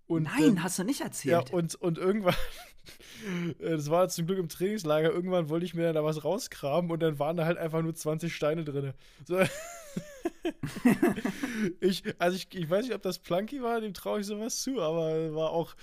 Und, 0.06 0.24
Nein, 0.24 0.42
ähm, 0.42 0.62
hast 0.62 0.78
du 0.78 0.84
nicht 0.84 1.00
erzählt. 1.00 1.50
Ja, 1.50 1.54
und, 1.54 1.74
und 1.76 1.98
irgendwann, 1.98 2.34
äh, 3.60 3.70
das 3.70 3.90
war 3.90 4.08
zum 4.08 4.26
Glück 4.26 4.38
im 4.38 4.48
Trainingslager, 4.48 5.10
irgendwann 5.10 5.48
wollte 5.48 5.64
ich 5.64 5.74
mir 5.74 5.92
da 5.92 6.04
was 6.04 6.24
rausgraben 6.24 6.90
und 6.90 7.00
dann 7.00 7.18
waren 7.18 7.36
da 7.36 7.44
halt 7.44 7.58
einfach 7.58 7.82
nur 7.82 7.94
20 7.94 8.34
Steine 8.34 8.64
drin. 8.64 8.92
So. 9.24 9.40
ich, 11.80 12.02
also 12.18 12.36
ich, 12.36 12.48
ich 12.54 12.68
weiß 12.68 12.86
nicht, 12.86 12.94
ob 12.94 13.02
das 13.02 13.18
Plunky 13.18 13.62
war, 13.62 13.80
dem 13.80 13.94
traue 13.94 14.20
ich 14.20 14.26
sowas 14.26 14.62
zu, 14.62 14.80
aber 14.80 15.34
war 15.34 15.50
auch 15.50 15.74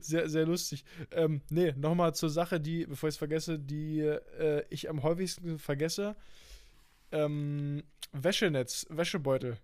sehr, 0.00 0.28
sehr 0.28 0.46
lustig. 0.46 0.84
Ähm, 1.10 1.42
nee, 1.50 1.72
nochmal 1.76 2.14
zur 2.14 2.30
Sache, 2.30 2.60
die, 2.60 2.86
bevor 2.86 3.08
ich 3.08 3.14
es 3.14 3.18
vergesse, 3.18 3.58
die 3.58 4.00
äh, 4.00 4.64
ich 4.70 4.88
am 4.88 5.02
häufigsten 5.02 5.58
vergesse. 5.58 6.16
Ähm, 7.12 7.82
Wäschenetz, 8.12 8.86
Wäschebeutel. 8.90 9.58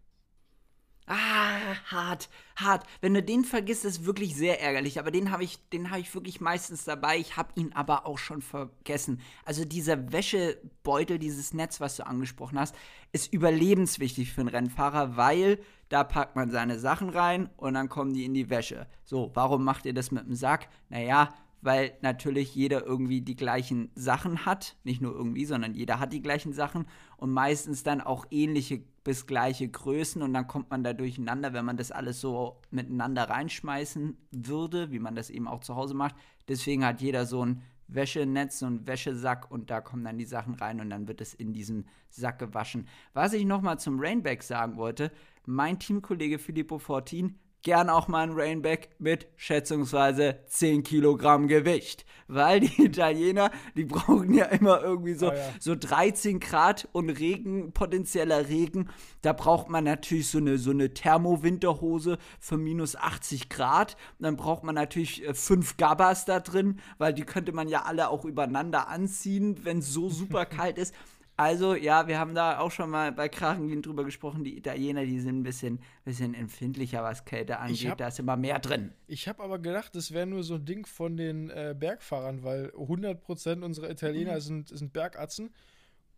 Ah, 1.07 1.77
hart, 1.91 2.31
hart. 2.57 2.87
Wenn 3.03 3.13
du 3.13 3.23
den 3.23 3.45
vergisst, 3.45 3.85
ist 3.85 4.07
wirklich 4.07 4.35
sehr 4.35 4.63
ärgerlich. 4.63 4.99
Aber 4.99 5.11
den 5.11 5.31
habe 5.31 5.45
ich, 5.45 5.59
den 5.69 5.91
habe 5.91 6.01
ich 6.01 6.15
wirklich 6.15 6.41
meistens 6.41 6.85
dabei. 6.85 7.19
Ich 7.19 7.37
habe 7.37 7.53
ihn 7.57 7.75
aber 7.75 8.07
auch 8.07 8.17
schon 8.17 8.41
vergessen. 8.41 9.21
Also 9.45 9.67
dieser 9.67 10.13
Wäschebeutel, 10.13 11.19
dieses 11.19 11.53
Netz, 11.53 11.79
was 11.81 11.97
du 11.97 12.07
angesprochen 12.07 12.59
hast, 12.59 12.75
ist 13.13 13.31
überlebenswichtig 13.35 14.33
für 14.33 14.41
einen 14.41 14.49
Rennfahrer, 14.49 15.17
weil 15.19 15.59
da 15.91 16.05
packt 16.05 16.37
man 16.37 16.51
seine 16.51 16.79
Sachen 16.79 17.11
rein 17.11 17.51
und 17.59 17.75
dann 17.75 17.91
kommen 17.91 18.15
die 18.15 18.25
in 18.25 18.33
die 18.33 18.49
Wäsche. 18.49 18.87
So, 19.05 19.31
warum 19.35 19.63
macht 19.63 19.85
ihr 19.85 19.93
das 19.93 20.11
mit 20.11 20.27
dem 20.27 20.35
Sack? 20.35 20.69
Naja, 20.89 21.35
weil 21.65 21.97
natürlich 22.03 22.55
jeder 22.55 22.85
irgendwie 22.85 23.23
die 23.23 23.37
gleichen 23.37 23.91
Sachen 23.95 24.45
hat. 24.45 24.77
Nicht 24.85 25.01
nur 25.01 25.15
irgendwie, 25.15 25.47
sondern 25.47 25.75
jeder 25.75 25.99
hat 25.99 26.13
die 26.13 26.21
gleichen 26.21 26.53
Sachen 26.53 26.87
und 27.17 27.33
meistens 27.33 27.83
dann 27.83 28.03
auch 28.03 28.27
ähnliche 28.31 28.83
bis 29.03 29.27
gleiche 29.27 29.69
Größen 29.69 30.23
und 30.23 30.35
dann 30.35 30.47
kommt 30.47 30.71
man 30.71 30.85
da 30.85 30.93
durcheinander, 30.93 31.55
wenn 31.55 31.65
man 31.65 31.79
das 31.79 31.91
alles 31.91 32.21
so 32.21 32.61
miteinander 32.71 33.31
reinschmeißen 33.31 34.17
würde, 34.31 34.91
wie 34.91 34.99
man 34.99 35.15
das 35.15 35.31
eben 35.31 35.49
auch 35.49 35.61
zu 35.61 35.75
Hause 35.75 35.95
macht. 35.95 36.15
Deswegen 36.49 36.85
hat 36.85 37.01
jeder 37.01 37.25
so 37.25 37.45
ein 37.45 37.63
Wäschenetz, 37.89 38.59
so 38.59 38.67
ein 38.67 38.87
Wäschesack 38.87 39.51
und 39.51 39.71
da 39.71 39.81
kommen 39.81 40.05
dann 40.05 40.19
die 40.19 40.25
Sachen 40.25 40.55
rein 40.55 40.81
und 40.81 40.91
dann 40.91 41.09
wird 41.09 41.21
es 41.23 41.33
in 41.33 41.53
diesem 41.53 41.87
Sack 42.11 42.39
gewaschen. 42.39 42.89
Was 43.15 43.33
ich 43.33 43.45
nochmal 43.47 43.79
zum 43.79 43.99
Rainback 44.01 44.43
sagen 44.43 44.77
wollte, 44.77 45.11
mein 45.47 45.79
Teamkollege 45.79 46.39
Filippo 46.39 46.79
Fortin 46.79 47.39
gern 47.65 47.91
auch 47.91 48.07
mal 48.07 48.21
ein 48.21 48.33
Rainback 48.35 48.91
mit 48.99 49.27
schätzungsweise 49.37 50.39
10 50.47 50.85
Kilogramm 50.85 51.49
Gewicht. 51.49 52.07
Weil 52.27 52.61
die 52.61 52.85
Italiener, 52.85 53.51
die 53.77 53.85
brauchen 53.85 54.33
ja 54.33 54.47
immer 54.47 54.83
irgendwie 54.83 55.15
so, 55.15 55.31
oh 55.31 55.35
ja. 55.35 55.53
so 55.59 55.75
13 55.75 56.41
Grad 56.41 56.89
und 56.93 57.11
Regen, 57.11 57.73
potenzieller 57.73 58.49
Regen. 58.49 58.89
Da 59.21 59.33
braucht 59.33 59.69
man 59.69 59.85
natürlich 59.85 60.29
so 60.29 60.39
eine, 60.39 60.57
so 60.57 60.71
eine 60.71 60.95
Thermowinterhose 60.95 62.19
für 62.41 62.57
minus 62.57 62.97
80 62.97 63.49
Grad. 63.49 63.97
Und 64.19 64.25
dann 64.25 64.37
braucht 64.37 64.65
man 64.65 64.75
natürlich 64.75 65.27
äh, 65.27 65.35
fünf 65.35 65.77
Gabas 65.77 66.25
da 66.25 66.41
drin, 66.41 66.81
weil 66.99 67.13
die 67.13 67.25
könnte 67.25 67.53
man 67.53 67.69
ja 67.69 67.83
alle 67.83 68.09
auch 68.09 68.25
übereinander 68.25 68.89
anziehen, 68.89 69.61
wenn 69.65 69.79
es 69.79 69.93
so 69.93 70.09
super 70.15 70.47
kalt 70.47 70.79
ist. 70.79 70.95
Also, 71.37 71.75
ja, 71.75 72.07
wir 72.07 72.19
haben 72.19 72.35
da 72.35 72.61
auch 72.61 72.71
schon 72.71 72.91
mal 72.91 73.11
bei 73.11 73.29
Krachenwind 73.29 73.87
drüber 73.87 74.05
gesprochen. 74.05 74.45
Die 74.45 74.57
Italiener, 74.57 75.05
die 75.05 75.19
sind 75.19 75.41
ein 75.41 75.43
bisschen, 75.43 75.81
bisschen 76.05 76.33
empfindlicher, 76.33 77.03
was 77.03 77.25
Kälte 77.25 77.59
angeht. 77.59 77.91
Hab, 77.91 77.99
da 77.99 78.09
ist 78.09 78.21
immer 78.21 78.37
mehr 78.37 78.61
drin. 78.61 78.93
Ich 79.09 79.27
habe 79.27 79.43
aber 79.43 79.59
gedacht, 79.59 79.97
das 79.97 80.13
wäre 80.13 80.27
nur 80.27 80.45
so 80.45 80.55
ein 80.55 80.65
Ding 80.65 80.87
von 80.87 81.17
den 81.17 81.51
äh, 81.51 81.75
Bergfahrern, 81.77 82.45
weil 82.45 82.67
100% 82.77 83.63
unserer 83.63 83.91
Italiener 83.91 84.35
mhm. 84.35 84.41
sind, 84.41 84.69
sind 84.69 84.93
Bergatzen. 84.93 85.51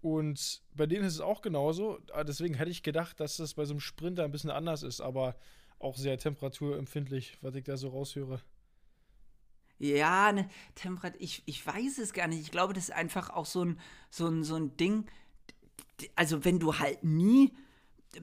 Und 0.02 0.62
bei 0.74 0.86
denen 0.86 1.04
ist 1.04 1.14
es 1.14 1.20
auch 1.22 1.40
genauso. 1.40 1.98
Ah, 2.12 2.22
deswegen 2.22 2.54
hätte 2.54 2.70
ich 2.70 2.82
gedacht, 2.82 3.18
dass 3.18 3.38
das 3.38 3.54
bei 3.54 3.64
so 3.64 3.72
einem 3.72 3.80
Sprinter 3.80 4.24
ein 4.24 4.32
bisschen 4.32 4.50
anders 4.50 4.82
ist, 4.82 5.00
aber 5.00 5.36
auch 5.78 5.96
sehr 5.96 6.18
temperaturempfindlich, 6.18 7.38
was 7.40 7.54
ich 7.54 7.64
da 7.64 7.78
so 7.78 7.88
raushöre. 7.88 8.40
Ja, 9.78 10.32
ne, 10.32 10.48
Temperatur, 10.74 11.20
ich, 11.20 11.42
ich 11.46 11.66
weiß 11.66 11.98
es 11.98 12.12
gar 12.12 12.28
nicht. 12.28 12.40
Ich 12.40 12.50
glaube, 12.50 12.72
das 12.72 12.84
ist 12.84 12.94
einfach 12.94 13.30
auch 13.30 13.46
so 13.46 13.64
ein, 13.64 13.78
so 14.10 14.26
ein, 14.26 14.42
so 14.42 14.56
ein 14.56 14.76
Ding. 14.76 15.06
Also, 16.14 16.44
wenn 16.44 16.58
du 16.58 16.78
halt 16.78 17.04
nie, 17.04 17.52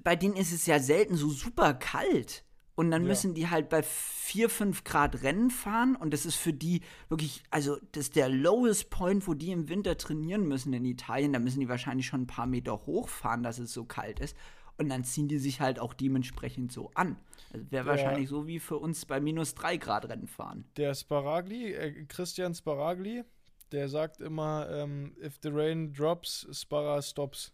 bei 0.03 0.15
denen 0.15 0.36
ist 0.36 0.51
es 0.51 0.65
ja 0.65 0.79
selten 0.79 1.15
so 1.15 1.29
super 1.29 1.74
kalt. 1.74 2.43
Und 2.75 2.89
dann 2.89 3.03
ja. 3.03 3.10
müssen 3.10 3.36
die 3.36 3.50
halt 3.50 3.69
bei 3.69 3.83
4, 3.83 4.50
5 4.50 4.83
Grad 4.83 5.22
Rennen 5.22 5.51
fahren. 5.51 5.95
Und 5.95 6.12
das 6.12 6.25
ist 6.25 6.36
für 6.36 6.53
die 6.53 6.81
wirklich, 7.07 7.43
also 7.51 7.77
das 7.91 8.05
ist 8.05 8.15
der 8.15 8.29
lowest 8.29 8.89
point, 8.89 9.27
wo 9.27 9.36
die 9.36 9.51
im 9.51 9.69
Winter 9.69 9.95
trainieren 9.95 10.48
müssen 10.48 10.74
in 10.74 10.86
Italien. 10.86 11.33
Da 11.33 11.39
müssen 11.39 11.60
die 11.60 11.69
wahrscheinlich 11.69 12.07
schon 12.07 12.22
ein 12.22 12.27
paar 12.27 12.48
Meter 12.48 12.86
hochfahren, 12.88 13.43
dass 13.43 13.60
es 13.60 13.74
so 13.74 13.86
kalt 13.86 14.19
ist. 14.19 14.36
Und 14.77 14.89
dann 14.89 15.03
ziehen 15.03 15.27
die 15.27 15.38
sich 15.38 15.62
halt 15.62 15.80
auch 15.80 15.94
dementsprechend 15.94 16.72
so 16.72 16.89
an. 16.96 17.18
Also 17.51 17.72
wäre 17.72 17.86
wahrscheinlich 17.86 18.27
so 18.27 18.48
wie 18.48 18.60
für 18.60 18.77
uns 18.77 19.06
bei 19.06 19.20
minus 19.20 19.53
3 19.53 19.77
Grad 19.77 20.10
Rennen 20.10 20.27
fahren. 20.27 20.65
Der 20.77 20.96
Sparagli, 20.96 21.74
äh, 21.74 22.06
Christian 22.06 22.56
Sparagli, 22.56 23.24
der 23.72 23.89
sagt 23.89 24.22
immer, 24.22 24.68
ähm, 24.72 25.15
if 25.24 25.39
the 25.42 25.50
rain 25.50 25.94
drops, 25.94 26.48
Spara 26.51 27.01
stops. 27.01 27.53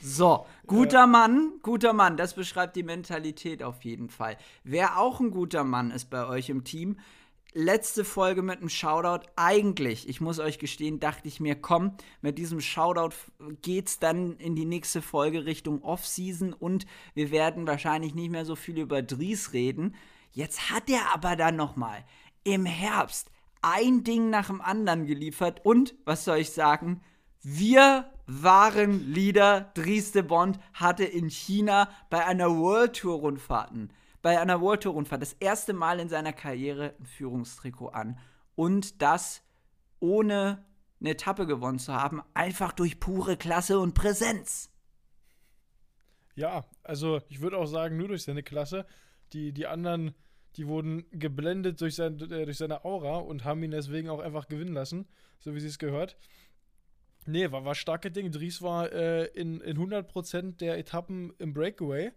So, 0.00 0.46
guter 0.66 1.00
ja. 1.00 1.06
Mann, 1.06 1.54
guter 1.62 1.92
Mann, 1.92 2.16
das 2.16 2.34
beschreibt 2.34 2.76
die 2.76 2.82
Mentalität 2.82 3.62
auf 3.62 3.82
jeden 3.82 4.10
Fall. 4.10 4.36
Wer 4.62 4.98
auch 4.98 5.20
ein 5.20 5.30
guter 5.30 5.64
Mann 5.64 5.90
ist 5.90 6.10
bei 6.10 6.26
euch 6.26 6.50
im 6.50 6.64
Team, 6.64 6.98
letzte 7.56 8.04
Folge 8.04 8.42
mit 8.42 8.58
einem 8.58 8.68
Shoutout. 8.68 9.26
Eigentlich, 9.34 10.08
ich 10.08 10.20
muss 10.20 10.38
euch 10.38 10.58
gestehen, 10.58 11.00
dachte 11.00 11.26
ich 11.26 11.40
mir, 11.40 11.56
komm, 11.56 11.96
mit 12.20 12.36
diesem 12.38 12.60
Shoutout 12.60 13.16
geht's 13.62 13.98
dann 13.98 14.36
in 14.36 14.54
die 14.54 14.66
nächste 14.66 15.00
Folge 15.00 15.46
Richtung 15.46 15.82
Off-Season 15.82 16.52
und 16.52 16.86
wir 17.14 17.30
werden 17.30 17.66
wahrscheinlich 17.66 18.14
nicht 18.14 18.30
mehr 18.30 18.44
so 18.44 18.56
viel 18.56 18.78
über 18.78 19.02
Dries 19.02 19.54
reden. 19.54 19.94
Jetzt 20.32 20.70
hat 20.70 20.90
er 20.90 21.14
aber 21.14 21.34
dann 21.34 21.56
nochmal 21.56 22.04
im 22.44 22.66
Herbst 22.66 23.30
ein 23.62 24.04
Ding 24.04 24.28
nach 24.28 24.48
dem 24.48 24.60
anderen 24.60 25.06
geliefert 25.06 25.64
und, 25.64 25.94
was 26.04 26.24
soll 26.24 26.38
ich 26.38 26.50
sagen, 26.50 27.00
wir 27.42 28.10
waren 28.26 29.12
Leader. 29.12 29.72
Dries 29.74 30.12
de 30.12 30.22
Bond 30.22 30.58
hatte 30.74 31.04
in 31.04 31.30
China 31.30 31.88
bei 32.10 32.24
einer 32.24 32.50
World 32.50 32.96
Tour 32.96 33.16
Rundfahrten 33.20 33.90
bei 34.26 34.40
einer 34.40 34.60
World 34.60 34.82
Tour 34.82 34.94
Rundfahrt 34.94 35.22
das 35.22 35.34
erste 35.34 35.72
Mal 35.72 36.00
in 36.00 36.08
seiner 36.08 36.32
Karriere 36.32 36.96
ein 36.98 37.06
Führungstrikot 37.06 37.90
an 37.90 38.18
und 38.56 39.00
das 39.00 39.40
ohne 40.00 40.64
eine 40.98 41.10
Etappe 41.10 41.46
gewonnen 41.46 41.78
zu 41.78 41.94
haben, 41.94 42.24
einfach 42.34 42.72
durch 42.72 42.98
pure 42.98 43.36
Klasse 43.36 43.78
und 43.78 43.94
Präsenz. 43.94 44.72
Ja, 46.34 46.64
also 46.82 47.20
ich 47.28 47.40
würde 47.40 47.56
auch 47.56 47.66
sagen, 47.66 47.98
nur 47.98 48.08
durch 48.08 48.24
seine 48.24 48.42
Klasse. 48.42 48.84
Die, 49.32 49.52
die 49.52 49.68
anderen, 49.68 50.12
die 50.56 50.66
wurden 50.66 51.04
geblendet 51.12 51.80
durch, 51.80 51.94
sein, 51.94 52.18
äh, 52.18 52.46
durch 52.46 52.58
seine 52.58 52.84
Aura 52.84 53.18
und 53.18 53.44
haben 53.44 53.62
ihn 53.62 53.70
deswegen 53.70 54.08
auch 54.08 54.18
einfach 54.18 54.48
gewinnen 54.48 54.74
lassen, 54.74 55.06
so 55.38 55.54
wie 55.54 55.60
sie 55.60 55.68
es 55.68 55.78
gehört. 55.78 56.16
Nee, 57.26 57.52
war, 57.52 57.64
war 57.64 57.76
starke 57.76 58.10
Ding. 58.10 58.32
Dries 58.32 58.60
war 58.60 58.90
äh, 58.90 59.26
in, 59.26 59.60
in 59.60 59.78
100% 59.78 60.56
der 60.56 60.78
Etappen 60.78 61.32
im 61.38 61.52
Breakaway 61.52 62.10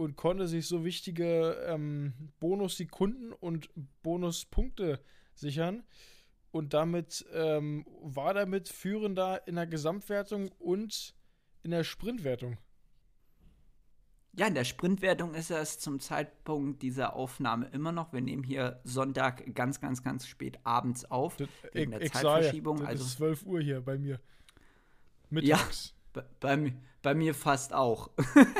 und 0.00 0.16
konnte 0.16 0.48
sich 0.48 0.66
so 0.66 0.82
wichtige 0.82 1.62
ähm, 1.66 2.14
Bonussekunden 2.40 3.34
und 3.34 3.68
Bonuspunkte 4.02 4.98
sichern. 5.34 5.82
Und 6.52 6.72
damit 6.72 7.26
ähm, 7.34 7.84
war 8.00 8.32
damit 8.32 8.70
führender 8.70 9.46
in 9.46 9.56
der 9.56 9.66
Gesamtwertung 9.66 10.52
und 10.58 11.14
in 11.62 11.70
der 11.70 11.84
Sprintwertung. 11.84 12.56
Ja, 14.32 14.46
in 14.46 14.54
der 14.54 14.64
Sprintwertung 14.64 15.34
ist 15.34 15.50
er 15.50 15.60
es 15.60 15.78
zum 15.78 16.00
Zeitpunkt 16.00 16.80
dieser 16.80 17.14
Aufnahme 17.14 17.66
immer 17.66 17.92
noch. 17.92 18.14
Wir 18.14 18.22
nehmen 18.22 18.42
hier 18.42 18.80
Sonntag 18.84 19.54
ganz, 19.54 19.82
ganz, 19.82 20.02
ganz 20.02 20.26
spät 20.26 20.60
abends 20.64 21.04
auf. 21.04 21.36
Das, 21.36 21.48
wegen 21.72 21.90
der 21.90 22.00
Zeitverschiebung. 22.10 22.78
Ja, 22.78 22.84
das 22.84 22.92
also 22.92 23.04
ist 23.04 23.16
12 23.18 23.44
Uhr 23.44 23.60
hier 23.60 23.82
bei 23.82 23.98
mir. 23.98 24.18
Mittags. 25.28 25.94
Ja, 26.14 26.22
bei, 26.40 26.56
bei, 26.56 26.72
bei 27.02 27.14
mir 27.14 27.34
fast 27.34 27.72
auch. 27.72 28.10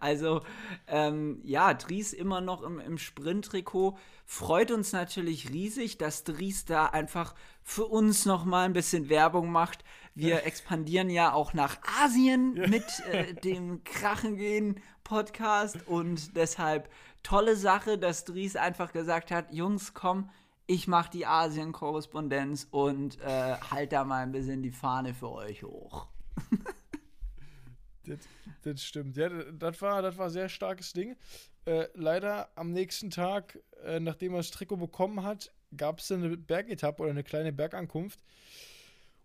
Also, 0.00 0.40
ähm, 0.88 1.40
ja, 1.44 1.74
Dries 1.74 2.12
immer 2.12 2.40
noch 2.40 2.62
im, 2.62 2.80
im 2.80 2.98
Sprint-Trikot. 2.98 3.96
Freut 4.26 4.70
uns 4.70 4.92
natürlich 4.92 5.50
riesig, 5.50 5.96
dass 5.98 6.24
Dries 6.24 6.64
da 6.64 6.86
einfach 6.86 7.34
für 7.62 7.86
uns 7.86 8.26
noch 8.26 8.44
mal 8.44 8.64
ein 8.64 8.72
bisschen 8.72 9.08
Werbung 9.08 9.50
macht. 9.50 9.84
Wir 10.14 10.44
expandieren 10.44 11.08
ja 11.08 11.32
auch 11.32 11.54
nach 11.54 11.78
Asien 12.02 12.54
mit 12.54 12.84
äh, 13.12 13.34
dem 13.34 13.84
Krachengehen 13.84 14.80
Podcast 15.04 15.86
und 15.86 16.36
deshalb 16.36 16.90
tolle 17.22 17.56
Sache, 17.56 17.98
dass 17.98 18.24
Dries 18.24 18.56
einfach 18.56 18.92
gesagt 18.92 19.30
hat, 19.30 19.52
Jungs, 19.52 19.94
komm, 19.94 20.30
ich 20.66 20.88
mache 20.88 21.10
die 21.10 21.26
Asien-Korrespondenz 21.26 22.68
und 22.70 23.20
äh, 23.20 23.56
halt 23.70 23.92
da 23.92 24.04
mal 24.04 24.22
ein 24.22 24.32
bisschen 24.32 24.62
die 24.62 24.70
Fahne 24.70 25.14
für 25.14 25.30
euch 25.30 25.62
hoch. 25.62 26.06
Das, 28.06 28.18
das 28.62 28.84
stimmt. 28.84 29.16
Ja, 29.16 29.28
das 29.28 29.80
war, 29.80 30.02
das 30.02 30.16
war 30.16 30.26
ein 30.26 30.32
sehr 30.32 30.48
starkes 30.48 30.92
Ding. 30.92 31.16
Äh, 31.64 31.86
leider 31.94 32.48
am 32.56 32.72
nächsten 32.72 33.10
Tag, 33.10 33.58
äh, 33.84 34.00
nachdem 34.00 34.32
er 34.32 34.38
das 34.38 34.50
Trikot 34.50 34.76
bekommen 34.76 35.22
hat, 35.22 35.52
gab 35.76 36.00
es 36.00 36.10
eine 36.10 36.36
Bergetappe 36.36 37.02
oder 37.02 37.12
eine 37.12 37.22
kleine 37.22 37.52
Bergankunft. 37.52 38.20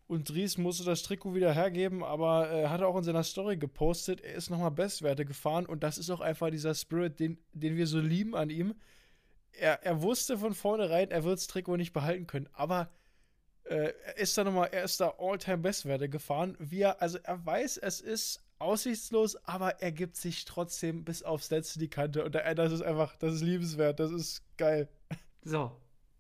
Und 0.08 0.30
Dries 0.30 0.58
musste 0.58 0.86
das 0.86 1.04
Trikot 1.04 1.36
wieder 1.36 1.54
hergeben, 1.54 2.04
aber 2.04 2.48
er 2.48 2.64
äh, 2.64 2.68
hat 2.70 2.82
auch 2.82 2.96
in 2.96 3.04
seiner 3.04 3.24
Story 3.24 3.58
gepostet, 3.58 4.22
er 4.22 4.36
ist 4.36 4.50
nochmal 4.50 4.72
Bestwerte 4.72 5.26
gefahren 5.26 5.66
und 5.66 5.84
das 5.84 5.98
ist 5.98 6.10
auch 6.10 6.22
einfach 6.22 6.50
dieser 6.50 6.74
Spirit, 6.76 7.20
den, 7.20 7.38
den 7.52 7.76
wir 7.76 7.88
so 7.88 8.00
lieben 8.00 8.34
an 8.34 8.50
ihm. 8.50 8.76
Er, 9.52 9.84
er 9.84 10.02
wusste 10.02 10.38
von 10.38 10.54
vornherein, 10.54 11.12
er 11.12 11.26
wird 11.26 11.40
das 11.40 11.48
Trikot 11.48 11.76
nicht 11.76 11.92
behalten 11.92 12.26
können, 12.26 12.48
aber 12.54 12.90
äh, 13.66 13.92
er 14.06 14.18
ist 14.18 14.38
da 14.38 14.46
nochmal, 14.46 14.70
er 14.72 14.84
ist 14.84 15.02
da 15.02 15.16
All-Time 15.18 15.58
Bestwerte 15.58 16.08
gefahren. 16.08 16.56
Wie 16.60 16.82
er, 16.82 17.02
also 17.02 17.18
er 17.22 17.46
weiß, 17.46 17.78
es 17.78 18.00
ist 18.00 18.42
aussichtslos, 18.60 19.36
aber 19.46 19.82
er 19.82 19.92
gibt 19.92 20.16
sich 20.16 20.46
trotzdem 20.46 21.04
bis 21.04 21.24
aufs 21.24 21.50
Letzte 21.50 21.80
die 21.80 21.90
Kante 21.90 22.24
und 22.24 22.36
das 22.36 22.72
ist 22.72 22.82
einfach, 22.82 23.16
das 23.18 23.36
ist 23.36 23.42
liebenswert, 23.42 24.00
das 24.00 24.12
ist 24.12 24.44
geil. 24.58 24.90
So, 25.44 25.72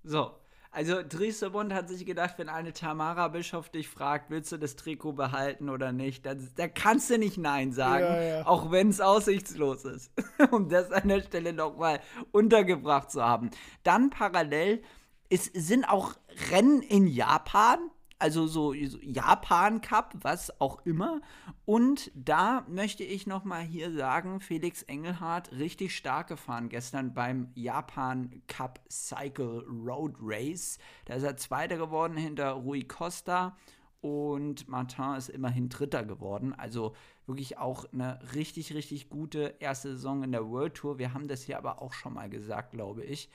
so. 0.03 0.32
Also 0.72 1.01
Driesebund 1.01 1.74
hat 1.74 1.89
sich 1.89 2.06
gedacht, 2.06 2.36
wenn 2.38 2.50
eine 2.50 2.72
Tamara 2.72 3.29
Bischof 3.29 3.70
dich 3.70 3.88
fragt, 3.88 4.29
willst 4.29 4.51
du 4.51 4.58
das 4.58 4.75
Trikot 4.75 5.13
behalten 5.13 5.70
oder 5.70 5.91
nicht, 5.91 6.25
dann, 6.25 6.48
da 6.56 6.67
kannst 6.67 7.10
du 7.10 7.17
nicht 7.17 7.38
Nein 7.38 7.72
sagen, 7.72 8.03
ja, 8.03 8.22
ja. 8.22 8.46
auch 8.46 8.70
wenn 8.70 8.89
es 8.89 9.01
aussichtslos 9.01 9.86
ist. 9.86 10.12
um 10.51 10.70
das 10.70 10.91
an 10.91 11.08
der 11.08 11.22
Stelle 11.22 11.53
nochmal 11.53 12.00
untergebracht 12.32 13.10
zu 13.10 13.24
haben. 13.24 13.50
Dann 13.84 14.12
parallel 14.12 14.84
es 15.29 15.46
sind 15.46 15.86
auch 15.86 16.13
Rennen 16.51 16.82
in 16.82 17.08
Japan, 17.08 17.79
also 18.20 18.48
so, 18.48 18.74
Japan 18.74 19.82
Cup, 19.82 20.16
was 20.22 20.60
auch 20.60 20.86
immer. 20.86 21.22
Und 21.66 22.12
da 22.16 22.66
möchte 22.68 23.04
ich 23.04 23.28
noch 23.28 23.44
mal 23.44 23.62
hier 23.62 23.92
sagen, 23.92 24.40
Felix 24.40 24.82
Engelhardt 24.84 25.52
richtig 25.52 25.96
stark 25.96 26.28
gefahren 26.28 26.70
gestern 26.70 27.14
beim 27.14 27.52
Japan 27.54 28.42
Cup 28.48 28.80
Cycle 28.90 29.64
Road 29.68 30.16
Race. 30.20 30.80
Da 31.06 31.16
ist 31.16 31.24
er 31.24 31.38
Zweiter 31.38 31.78
geworden 31.78 32.18
hinter 32.18 32.52
Rui 32.52 32.84
Costa 32.84 33.56
und 34.02 34.68
Martin 34.68 35.16
ist 35.16 35.30
immerhin 35.30 35.70
Dritter 35.70 36.04
geworden. 36.06 36.54
Also 36.54 36.96
wirklich 37.26 37.58
auch 37.58 37.86
eine 37.92 38.20
richtig, 38.34 38.74
richtig 38.74 39.10
gute 39.10 39.56
erste 39.60 39.90
Saison 39.90 40.24
in 40.24 40.32
der 40.32 40.50
World 40.50 40.76
Tour. 40.76 40.98
Wir 40.98 41.14
haben 41.14 41.28
das 41.28 41.44
hier 41.44 41.58
aber 41.58 41.82
auch 41.82 41.94
schon 41.94 42.14
mal 42.14 42.30
gesagt, 42.30 42.72
glaube 42.72 43.04
ich. 43.04 43.30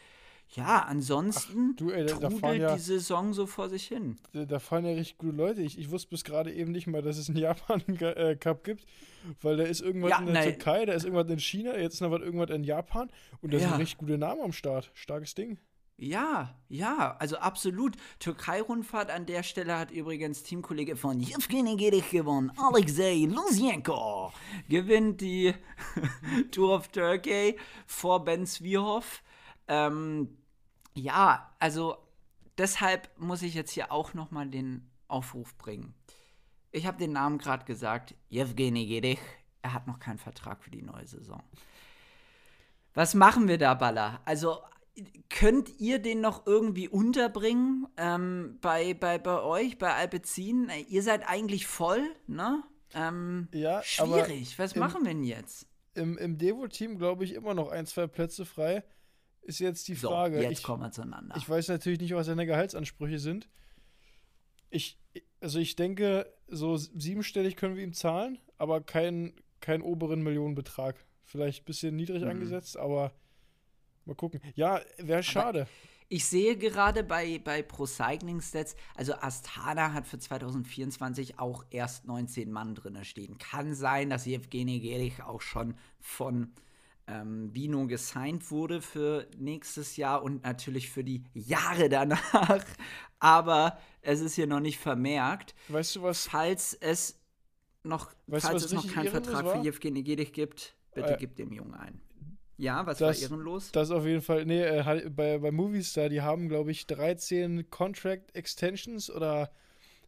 Ja, 0.55 0.81
ansonsten 0.83 1.71
Ach, 1.73 1.77
du, 1.77 1.91
ey, 1.91 2.05
da, 2.05 2.17
trudelt 2.17 2.61
ja, 2.61 2.75
die 2.75 2.81
Saison 2.81 3.33
so 3.33 3.47
vor 3.47 3.71
sich 3.71 3.87
hin. 3.87 4.19
Da, 4.33 4.45
da 4.45 4.59
fahren 4.59 4.85
ja 4.85 4.93
richtig 4.93 5.17
gute 5.17 5.35
Leute. 5.35 5.63
Ich, 5.63 5.79
ich 5.79 5.91
wusste 5.91 6.11
bis 6.11 6.25
gerade 6.25 6.53
eben 6.53 6.73
nicht 6.73 6.87
mal, 6.87 7.01
dass 7.01 7.17
es 7.17 7.29
einen 7.29 7.39
Japan-Cup 7.39 8.63
gibt, 8.63 8.85
weil 9.41 9.57
da 9.57 9.65
ist 9.65 9.81
irgendwas 9.81 10.11
ja, 10.11 10.19
in 10.19 10.27
der 10.27 10.35
nein. 10.35 10.45
Türkei, 10.45 10.85
da 10.85 10.93
ist 10.93 11.05
irgendwas 11.05 11.31
in 11.31 11.41
China, 11.41 11.79
jetzt 11.79 11.95
ist 11.95 12.01
noch 12.03 12.11
was 12.11 12.21
irgendwas 12.21 12.51
in 12.51 12.65
Japan 12.65 13.11
und 13.41 13.53
da 13.55 13.59
ja. 13.59 13.69
sind 13.69 13.79
richtig 13.79 13.99
gute 13.99 14.19
Namen 14.19 14.43
am 14.43 14.53
Start. 14.53 14.91
Starkes 14.95 15.35
Ding. 15.35 15.59
Ja, 15.97 16.59
ja, 16.69 17.17
also 17.19 17.37
absolut. 17.39 17.97
Türkei-Rundfahrt 18.19 19.11
an 19.11 19.25
der 19.25 19.43
Stelle 19.43 19.79
hat 19.79 19.91
übrigens 19.91 20.43
Teamkollege 20.43 20.97
von 20.97 21.21
Yevgeny 21.21 21.77
Gerich 21.77 22.11
gewonnen. 22.11 22.51
Alexei 22.57 23.27
Lusienko 23.27 24.33
gewinnt 24.69 25.21
die 25.21 25.55
Tour 26.51 26.75
of 26.77 26.89
Turkey 26.89 27.57
vor 27.87 28.25
Ben 28.25 28.47
Svierhoff. 28.47 29.23
Ähm, 29.69 30.37
ja, 30.95 31.55
also 31.59 31.97
deshalb 32.59 33.09
muss 33.19 33.43
ich 33.43 33.55
jetzt 33.55 33.73
hier 33.73 33.93
auch 33.93 34.15
noch 34.15 34.31
mal 34.31 34.49
den 34.49 34.91
Aufruf 35.09 35.57
bringen. 35.57 35.95
Ich 36.71 36.87
habe 36.87 36.99
den 36.99 37.13
Namen 37.13 37.39
gerade 37.39 37.65
gesagt, 37.65 38.15
Jewgeni 38.29 38.87
Gedich. 38.87 39.21
Er 39.61 39.75
hat 39.75 39.87
noch 39.87 40.01
keinen 40.01 40.19
Vertrag 40.19 40.63
für 40.63 40.71
die 40.71 40.83
neue 40.83 41.07
Saison. 41.07 41.43
Was 42.95 43.15
machen 43.15 43.47
wir 43.49 43.59
da, 43.59 43.75
Baller? 43.75 44.21
Also 44.25 44.59
könnt 45.31 45.81
ihr 45.81 45.99
den 45.99 46.21
noch 46.21 46.47
irgendwie 46.47 46.89
unterbringen 46.89 47.87
ähm, 47.97 48.59
bei, 48.61 48.95
bei, 48.95 49.19
bei 49.19 49.41
euch, 49.41 49.79
bei 49.79 49.95
Alpecin? 49.95 50.71
Ihr 50.89 51.03
seid 51.03 51.29
eigentlich 51.29 51.67
voll, 51.67 52.03
ne? 52.27 52.63
Ähm, 52.95 53.49
ja, 53.53 53.83
schwierig. 53.83 54.59
Was 54.59 54.73
im, 54.73 54.81
machen 54.81 55.05
wir 55.05 55.13
denn 55.13 55.25
jetzt? 55.25 55.67
Im, 55.95 56.19
im 56.19 56.37
Devo-Team, 56.37 56.99
glaube 56.99 57.25
ich, 57.25 57.35
immer 57.35 57.55
noch 57.55 57.71
ein, 57.71 57.87
zwei 57.87 58.07
Plätze 58.07 58.45
frei 58.45 58.83
ist 59.43 59.59
jetzt 59.59 59.89
die 59.89 59.97
Frage. 59.97 60.37
So, 60.37 60.43
jetzt 60.43 60.59
ich, 60.59 60.63
kommen 60.65 60.83
wir 60.83 60.91
zueinander. 60.91 61.35
Ich 61.37 61.49
weiß 61.49 61.69
natürlich 61.69 62.01
nicht, 62.01 62.15
was 62.15 62.27
seine 62.27 62.47
Gehaltsansprüche 62.47 63.19
sind. 63.19 63.49
Ich, 64.71 64.99
also 65.41 65.59
ich 65.59 65.77
denke, 65.77 66.33
so 66.49 66.77
siebenstellig 66.77 67.57
können 67.57 67.77
wir 67.77 67.83
ihm 67.83 67.93
zahlen, 67.93 68.39
aber 68.59 68.81
keinen 68.81 69.35
kein 69.61 69.81
oberen 69.81 70.23
Millionenbetrag. 70.23 70.97
Vielleicht 71.25 71.63
ein 71.63 71.65
bisschen 71.65 71.97
niedrig 71.97 72.23
mhm. 72.23 72.31
angesetzt, 72.31 72.77
aber 72.77 73.13
mal 74.05 74.15
gucken. 74.15 74.41
Ja, 74.55 74.81
wäre 74.99 75.23
schade. 75.23 75.67
Ich 76.09 76.27
sehe 76.27 76.59
gerade 76.59 77.05
bei, 77.05 77.41
bei 77.43 77.63
Pro 77.63 77.87
Cycling 77.87 78.43
Stats, 78.43 78.77
also 78.95 79.15
Astana 79.15 79.95
hat 79.95 80.07
für 80.07 80.19
2024 80.19 81.39
auch 81.39 81.65
erst 81.71 82.05
19 82.05 82.53
Mann 82.53 82.75
drin 82.75 83.03
stehen. 83.03 83.39
Kann 83.39 83.75
sein, 83.75 84.11
dass 84.11 84.27
Evgeny 84.27 84.81
Gerich 84.81 85.23
auch 85.23 85.41
schon 85.41 85.75
von 86.01 86.53
ähm, 87.13 87.53
Bino 87.53 87.87
gesigned 87.87 88.51
wurde 88.51 88.81
für 88.81 89.27
nächstes 89.39 89.97
Jahr 89.97 90.23
und 90.23 90.43
natürlich 90.45 90.91
für 90.91 91.05
die 91.05 91.25
Jahre 91.35 91.89
danach. 91.89 92.65
Aber 93.19 93.79
es 94.01 94.21
ist 94.21 94.35
hier 94.35 94.47
noch 94.47 94.61
nicht 94.61 94.79
vermerkt. 94.79 95.55
Weißt 95.69 95.97
du 95.97 96.03
was? 96.03 96.27
Falls 96.27 96.75
es 96.75 97.21
noch, 97.83 98.13
weißt 98.27 98.47
falls 98.47 98.65
es 98.65 98.73
noch 98.73 98.87
keinen 98.87 99.09
Vertrag 99.09 99.45
war? 99.45 99.57
für 99.57 99.65
Jevgeny 99.65 100.03
Gedich 100.03 100.33
gibt, 100.33 100.75
bitte 100.95 101.15
äh, 101.15 101.17
gib 101.19 101.37
dem 101.37 101.53
Jungen 101.53 101.75
ein. 101.75 102.01
Ja, 102.57 102.87
was 102.87 102.99
das, 102.99 103.21
war 103.21 103.31
ehrenlos? 103.31 103.73
Das 103.73 103.91
auf 103.91 104.05
jeden 104.07 104.23
Fall, 104.23 104.45
nee, 104.45 104.63
äh, 104.63 105.11
bei, 105.11 105.39
bei 105.39 105.51
Movistar, 105.51 106.09
die 106.09 106.21
haben, 106.21 106.49
glaube 106.49 106.71
ich, 106.71 106.87
13 106.87 107.71
Contract 107.71 108.35
Extensions 108.37 109.11
oder 109.11 109.51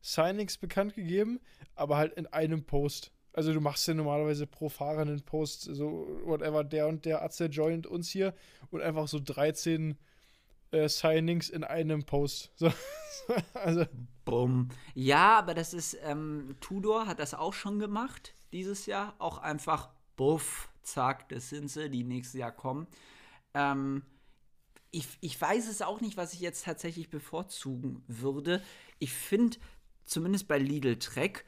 Signings 0.03 0.59
bekannt 0.59 0.95
gegeben, 0.95 1.41
aber 1.75 1.97
halt 1.97 2.13
in 2.15 2.27
einem 2.27 2.65
Post. 2.65 3.11
Also 3.35 3.53
du 3.53 3.61
machst 3.61 3.87
ja 3.89 3.95
normalerweise 3.95 4.47
pro 4.47 4.69
Fahrer 4.69 5.03
einen 5.03 5.23
Post, 5.23 5.63
so 5.63 6.07
whatever, 6.25 6.63
der 6.63 6.87
und 6.87 7.05
der 7.05 7.23
Atze 7.23 7.47
joint 7.47 7.87
uns 7.87 8.09
hier 8.09 8.33
und 8.71 8.81
einfach 8.81 9.09
so 9.09 9.19
13 9.19 9.99
äh, 10.71 10.89
Signings 10.89 11.51
in 11.51 11.65
einem 11.65 12.05
Post. 12.05 12.53
So, 13.27 13.35
also. 13.55 13.87
Bumm. 14.25 14.71
Ja, 14.95 15.39
aber 15.39 15.55
das 15.55 15.73
ist, 15.73 15.97
ähm, 16.03 16.57
Tudor 16.61 17.07
hat 17.07 17.21
das 17.21 17.33
auch 17.33 17.55
schon 17.55 17.79
gemacht 17.79 18.35
dieses 18.53 18.87
Jahr. 18.87 19.15
Auch 19.19 19.39
einfach, 19.39 19.91
buff, 20.17 20.69
zack, 20.83 21.29
das 21.29 21.49
sind 21.49 21.71
sie, 21.71 21.89
die 21.89 22.03
nächstes 22.03 22.39
Jahr 22.39 22.51
kommen. 22.51 22.89
Ähm, 23.55 24.03
ich, 24.91 25.07
ich 25.21 25.41
weiß 25.41 25.69
es 25.69 25.81
auch 25.81 26.01
nicht, 26.01 26.17
was 26.17 26.35
ich 26.35 26.41
jetzt 26.41 26.65
tatsächlich 26.65 27.09
bevorzugen 27.09 28.03
würde. 28.09 28.61
Ich 28.99 29.13
finde, 29.13 29.59
zumindest 30.05 30.49
bei 30.49 30.59
Lidl 30.59 30.99
Trek, 30.99 31.45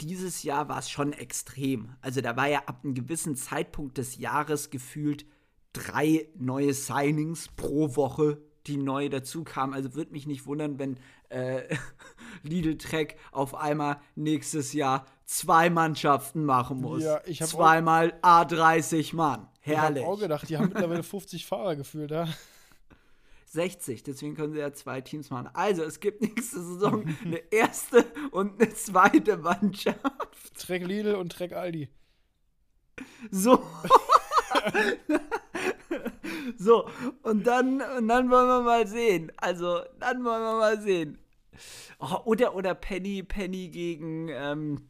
dieses 0.00 0.42
Jahr 0.42 0.68
war 0.68 0.78
es 0.78 0.90
schon 0.90 1.12
extrem. 1.12 1.94
Also 2.00 2.20
da 2.20 2.36
war 2.36 2.48
ja 2.48 2.60
ab 2.66 2.80
einem 2.82 2.94
gewissen 2.94 3.36
Zeitpunkt 3.36 3.98
des 3.98 4.16
Jahres 4.16 4.70
gefühlt 4.70 5.26
drei 5.72 6.28
neue 6.36 6.74
Signings 6.74 7.48
pro 7.48 7.96
Woche, 7.96 8.38
die 8.66 8.76
neu 8.76 9.08
dazu 9.08 9.44
kamen. 9.44 9.74
Also 9.74 9.94
würde 9.94 10.12
mich 10.12 10.26
nicht 10.26 10.46
wundern, 10.46 10.78
wenn 10.78 10.98
äh, 11.28 11.62
Lidl 12.42 12.78
Trek 12.78 13.16
auf 13.32 13.54
einmal 13.54 14.00
nächstes 14.14 14.72
Jahr 14.72 15.06
zwei 15.24 15.70
Mannschaften 15.70 16.44
machen 16.44 16.80
muss. 16.80 17.02
Ja, 17.02 17.20
ich 17.24 17.40
Zweimal 17.40 18.12
A30 18.22 19.16
Mann. 19.16 19.48
Herrlich. 19.60 20.02
Ich 20.02 20.08
habe 20.08 20.14
auch 20.14 20.20
gedacht, 20.20 20.48
die 20.48 20.58
haben 20.58 20.68
mittlerweile 20.68 21.02
50 21.02 21.46
Fahrer 21.46 21.76
gefühlt, 21.76 22.10
ja. 22.10 22.28
60. 23.52 24.02
Deswegen 24.02 24.34
können 24.34 24.54
sie 24.54 24.60
ja 24.60 24.72
zwei 24.72 25.00
Teams 25.02 25.30
machen. 25.30 25.50
Also, 25.52 25.82
es 25.82 26.00
gibt 26.00 26.20
nächste 26.22 26.62
Saison 26.62 27.04
eine 27.24 27.42
erste 27.52 28.04
und 28.30 28.60
eine 28.60 28.72
zweite 28.74 29.36
Mannschaft. 29.36 29.98
Trek 30.58 30.86
Lidl 30.86 31.14
und 31.14 31.32
Trek 31.32 31.52
Aldi. 31.52 31.88
So. 33.30 33.62
so, 36.58 36.88
und 37.22 37.46
dann, 37.46 37.80
und 37.80 38.08
dann 38.08 38.30
wollen 38.30 38.48
wir 38.48 38.62
mal 38.62 38.86
sehen. 38.86 39.32
Also, 39.36 39.80
dann 39.98 40.24
wollen 40.24 40.42
wir 40.42 40.58
mal 40.58 40.80
sehen. 40.80 41.18
Oh, 41.98 42.16
oder, 42.24 42.54
oder 42.54 42.74
Penny, 42.74 43.22
Penny 43.22 43.68
gegen, 43.68 44.28
ähm, 44.28 44.88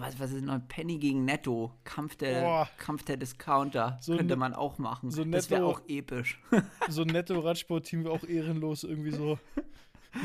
was, 0.00 0.18
was 0.18 0.32
ist 0.32 0.44
noch? 0.44 0.58
Penny 0.68 0.98
gegen 0.98 1.24
Netto. 1.24 1.72
Kampf 1.84 2.16
der, 2.16 2.68
Kampf 2.78 3.04
der 3.04 3.16
Discounter. 3.16 3.98
So 4.00 4.16
Könnte 4.16 4.36
man 4.36 4.54
auch 4.54 4.78
machen. 4.78 5.10
So 5.10 5.22
Netto, 5.22 5.36
das 5.36 5.50
wäre 5.50 5.64
auch 5.64 5.82
episch. 5.88 6.40
So 6.88 7.02
ein 7.02 7.08
Netto-Radsport-Team 7.08 8.04
wäre 8.04 8.14
auch 8.14 8.24
ehrenlos. 8.24 8.84
Irgendwie 8.84 9.12
so. 9.12 9.38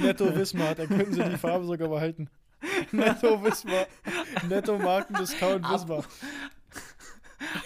Netto 0.02 0.36
Wismar, 0.36 0.76
da 0.76 0.86
könnten 0.88 1.14
sie 1.14 1.24
die 1.24 1.38
Farbe 1.38 1.66
sogar 1.66 1.90
behalten. 1.90 2.30
Netto 2.92 3.44
Wismar. 3.44 3.88
Netto 4.50 4.78
Marken-Discount 4.78 5.64
Wismar. 5.70 6.04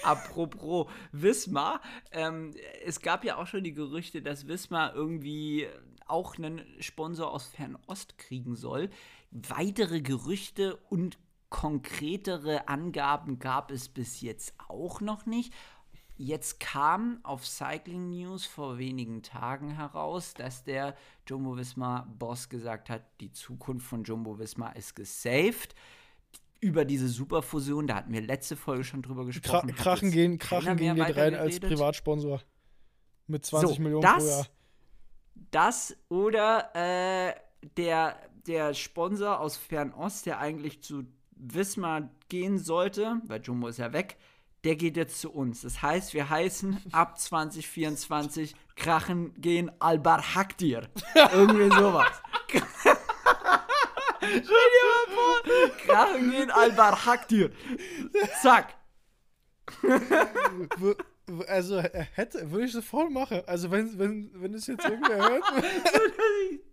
Apropos 0.04 0.88
Wismar, 1.12 1.82
ähm, 2.12 2.54
es 2.84 3.02
gab 3.02 3.24
ja 3.24 3.38
auch 3.38 3.48
schon 3.48 3.63
die 3.63 3.74
Gerüchte, 3.74 4.22
dass 4.22 4.48
Wismar 4.48 4.93
irgendwie 4.95 5.67
auch 6.08 6.38
einen 6.38 6.62
Sponsor 6.80 7.32
aus 7.32 7.48
Fernost 7.48 8.17
kriegen 8.17 8.56
soll. 8.56 8.89
Weitere 9.32 10.02
Gerüchte 10.02 10.76
und 10.89 11.17
konkretere 11.49 12.67
Angaben 12.67 13.39
gab 13.39 13.71
es 13.71 13.89
bis 13.89 14.21
jetzt 14.21 14.53
auch 14.67 15.01
noch 15.01 15.25
nicht. 15.25 15.53
Jetzt 16.21 16.59
kam 16.59 17.19
auf 17.23 17.47
Cycling 17.47 18.09
News 18.09 18.45
vor 18.45 18.77
wenigen 18.77 19.23
Tagen 19.23 19.71
heraus, 19.71 20.33
dass 20.33 20.65
der 20.65 20.95
Jumbo 21.25 21.55
Visma 21.55 22.09
Boss 22.19 22.49
gesagt 22.49 22.89
hat, 22.89 23.03
die 23.21 23.31
Zukunft 23.31 23.88
von 23.88 24.03
Jumbo 24.03 24.38
Visma 24.38 24.69
ist 24.71 24.95
gesaved. 24.95 25.75
Über 26.59 26.83
diese 26.83 27.07
Superfusion, 27.07 27.88
da 27.88 27.95
hatten 27.95 28.12
wir 28.12 28.19
letzte 28.19 28.57
Folge 28.57 28.83
schon 28.83 29.01
drüber 29.01 29.23
gesprochen. 29.23 29.69
Kra 29.69 29.81
Krachen 29.81 30.12
gehen, 30.12 30.38
Krachen 30.38 30.75
gehen 30.75 30.97
geht 30.97 31.15
rein 31.15 31.35
als 31.35 31.57
Privatsponsor. 31.62 32.41
Mit 33.27 33.45
20 33.45 33.77
so, 33.77 33.81
Millionen 33.81 34.01
das, 34.01 34.17
pro 34.17 34.29
Jahr. 34.29 34.47
Das 35.51 35.97
oder 36.09 36.75
äh, 36.75 37.33
der, 37.77 38.19
der 38.45 38.73
Sponsor 38.73 39.39
aus 39.39 39.55
Fernost, 39.55 40.25
der 40.25 40.39
eigentlich 40.39 40.83
zu 40.83 41.05
Wismar 41.39 42.10
gehen 42.28 42.60
sollte, 42.60 43.21
weil 43.25 43.41
Jumbo 43.41 43.67
ist 43.67 43.80
ja 43.80 43.93
weg, 43.93 44.17
der 44.63 44.75
geht 44.75 44.97
jetzt 44.97 45.19
zu 45.21 45.32
uns. 45.32 45.62
Das 45.62 45.82
heißt, 45.82 46.13
wir 46.13 46.30
heißen 46.30 46.78
ab 46.91 47.17
2024 47.19 48.56
Krachen 48.75 49.34
gehen 49.39 49.71
Albar 49.80 50.36
Hakdir. 50.36 50.89
Irgendwie 51.15 51.75
sowas. 51.75 52.21
Stell 54.19 54.41
dir 54.41 54.86
mal 54.86 55.08
vor, 55.15 55.41
Krachen 55.86 56.32
gehen 56.32 56.52
Albar 56.52 57.06
Hakdir. 57.06 57.52
Zack. 58.41 58.75
Also 61.47 61.80
hätte, 61.80 62.52
würde 62.52 62.65
ich 62.65 62.71
sofort 62.73 63.12
machen. 63.12 63.41
Also 63.45 63.71
wenn, 63.71 63.97
wenn, 63.97 64.32
wenn 64.34 64.54
es 64.54 64.67
jetzt 64.67 64.84
irgendwer 64.86 65.30
hört. 65.30 65.43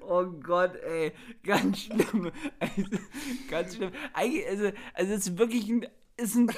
Oh 0.00 0.24
Gott, 0.24 0.74
ey, 0.76 1.12
ganz 1.42 1.80
schlimm. 1.80 2.30
Also, 2.58 2.82
ganz 3.50 3.76
schlimm. 3.76 3.92
Eigentlich, 4.12 4.46
also, 4.48 4.72
also 4.94 5.12
es 5.12 5.26
ist 5.26 5.38
wirklich 5.38 5.68
ein 5.68 5.86
ist 6.16 6.36
ein, 6.36 6.48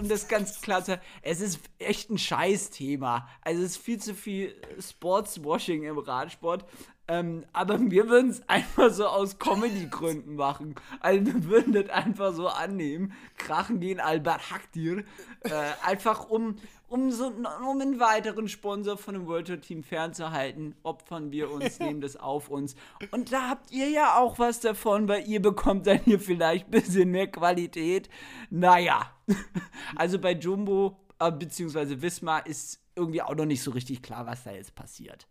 um 0.00 0.08
das 0.08 0.26
ganz 0.26 0.60
klar 0.60 0.82
zu 0.82 0.98
es 1.22 1.40
ist 1.40 1.60
echt 1.78 2.10
ein 2.10 2.18
Scheißthema. 2.18 3.28
Also 3.42 3.62
es 3.62 3.72
ist 3.72 3.76
viel 3.76 4.00
zu 4.00 4.14
viel 4.14 4.54
Sportswashing 4.80 5.82
im 5.82 5.98
Radsport. 5.98 6.64
Ähm, 7.08 7.44
aber 7.52 7.78
wir 7.90 8.08
würden 8.08 8.30
es 8.30 8.48
einfach 8.48 8.90
so 8.90 9.06
aus 9.06 9.38
Comedy-Gründen 9.38 10.36
machen. 10.36 10.74
Also 11.00 11.26
wir 11.26 11.44
würden 11.44 11.72
das 11.72 11.88
einfach 11.90 12.32
so 12.34 12.48
annehmen. 12.48 13.12
Krachen 13.36 13.80
gehen 13.80 14.00
Albert 14.00 14.50
Hakdir. 14.50 15.04
Äh, 15.40 15.52
einfach 15.84 16.28
um, 16.28 16.56
um, 16.88 17.10
so, 17.10 17.26
um 17.26 17.80
einen 17.80 18.00
weiteren 18.00 18.48
Sponsor 18.48 18.96
von 18.96 19.14
dem 19.14 19.26
World 19.26 19.46
Tour 19.46 19.60
Team 19.60 19.82
fernzuhalten, 19.82 20.74
opfern 20.82 21.30
wir 21.30 21.50
uns, 21.50 21.78
nehmen 21.80 22.00
das 22.00 22.16
auf 22.16 22.48
uns. 22.48 22.74
Und 23.10 23.32
da 23.32 23.50
habt 23.50 23.70
ihr 23.70 23.88
ja 23.88 24.18
auch 24.18 24.38
was 24.38 24.60
davon, 24.60 25.08
weil 25.08 25.26
ihr 25.28 25.40
bekommt 25.40 25.86
dann 25.86 26.00
hier 26.00 26.20
vielleicht 26.20 26.66
ein 26.66 26.82
bisschen 26.82 27.10
mehr 27.10 27.30
Qualität. 27.30 28.08
Naja, 28.50 29.12
also 29.96 30.18
bei 30.18 30.32
Jumbo 30.32 30.96
äh, 31.18 31.30
bzw. 31.30 32.02
Wismar 32.02 32.46
ist 32.46 32.80
irgendwie 32.94 33.22
auch 33.22 33.34
noch 33.34 33.44
nicht 33.44 33.62
so 33.62 33.70
richtig 33.72 34.02
klar, 34.02 34.26
was 34.26 34.44
da 34.44 34.52
jetzt 34.52 34.74
passiert. 34.74 35.28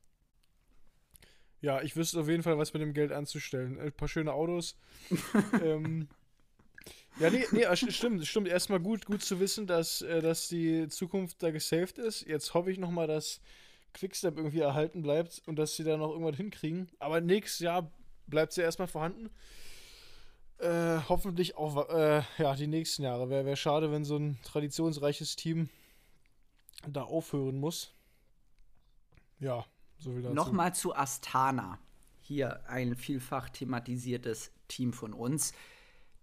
Ja, 1.65 1.82
ich 1.82 1.95
wüsste 1.95 2.19
auf 2.19 2.30
jeden 2.30 2.43
Fall, 2.43 2.60
was 2.60 2.73
mit 2.73 2.84
dem 2.84 2.93
Geld 2.93 3.12
anzustellen. 3.12 3.80
Ein 3.80 3.91
paar 3.91 4.08
schöne 4.08 4.32
Autos. 4.32 4.78
ähm, 5.63 6.08
ja, 7.19 7.32
nee, 7.32 7.43
nee, 7.49 7.65
stimmt, 7.75 8.23
stimmt. 8.28 8.47
Erstmal 8.47 8.80
gut, 8.80 9.06
gut 9.06 9.23
zu 9.23 9.39
wissen, 9.39 9.65
dass, 9.65 10.04
äh, 10.04 10.21
dass 10.21 10.47
die 10.47 10.88
Zukunft 10.89 11.41
da 11.41 11.49
gesaved 11.49 11.97
ist. 11.97 12.21
Jetzt 12.28 12.54
hoffe 12.54 12.71
ich 12.71 12.78
nochmal, 12.78 13.08
dass 13.08 13.41
Quickstep 13.95 14.38
irgendwie 14.38 14.60
erhalten 14.60 15.01
bleibt 15.01 15.41
und 15.47 15.56
dass 15.56 15.75
sie 15.75 15.84
da 15.84 15.97
noch 15.97 16.12
irgendwas 16.12 16.38
hinkriegen. 16.38 16.88
Aber 16.99 17.19
nächstes 17.19 17.62
Jahr 17.62 17.91
bleibt 18.28 18.54
sie 18.54 18.62
erstmal 18.62 18.88
vorhanden. 18.88 19.32
Äh, 20.60 20.99
hoffentlich 21.10 21.58
auch 21.58 21.89
äh, 21.89 22.21
ja, 22.38 22.56
die 22.56 22.67
nächsten 22.67 23.01
Jahre. 23.01 23.32
Wäre 23.32 23.45
wär 23.45 23.56
schade, 23.56 23.91
wenn 23.91 24.06
so 24.06 24.17
ein 24.17 24.38
traditionsreiches 24.43 25.36
Team 25.36 25.71
da 26.88 27.01
aufhören 27.01 27.60
muss. 27.60 27.91
Ja, 29.39 29.65
so. 29.98 30.12
Nochmal 30.12 30.74
zu 30.74 30.96
Astana. 30.96 31.80
Hier 32.20 32.68
ein 32.68 32.96
vielfach 32.96 33.50
thematisiertes 33.50 34.52
Team 34.68 34.94
von 34.94 35.14
uns. 35.14 35.54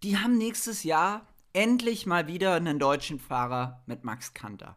Die 0.02 0.18
haben 0.18 0.36
nächstes 0.36 0.82
Jahr 0.82 1.26
endlich 1.52 2.06
mal 2.06 2.26
wieder 2.26 2.54
einen 2.54 2.78
deutschen 2.78 3.20
Fahrer 3.20 3.82
mit 3.86 4.04
Max 4.04 4.34
Kanter. 4.34 4.76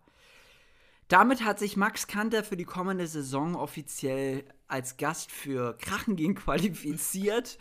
Damit 1.08 1.44
hat 1.44 1.60
sich 1.60 1.78
Max 1.78 2.08
Kanter 2.08 2.44
für 2.44 2.58
die 2.58 2.66
kommende 2.66 3.08
Saison 3.08 3.56
offiziell 3.56 4.44
als 4.68 4.98
Gast 4.98 5.32
für 5.32 5.78
Krachengehen 5.78 6.36
qualifiziert. 6.36 7.58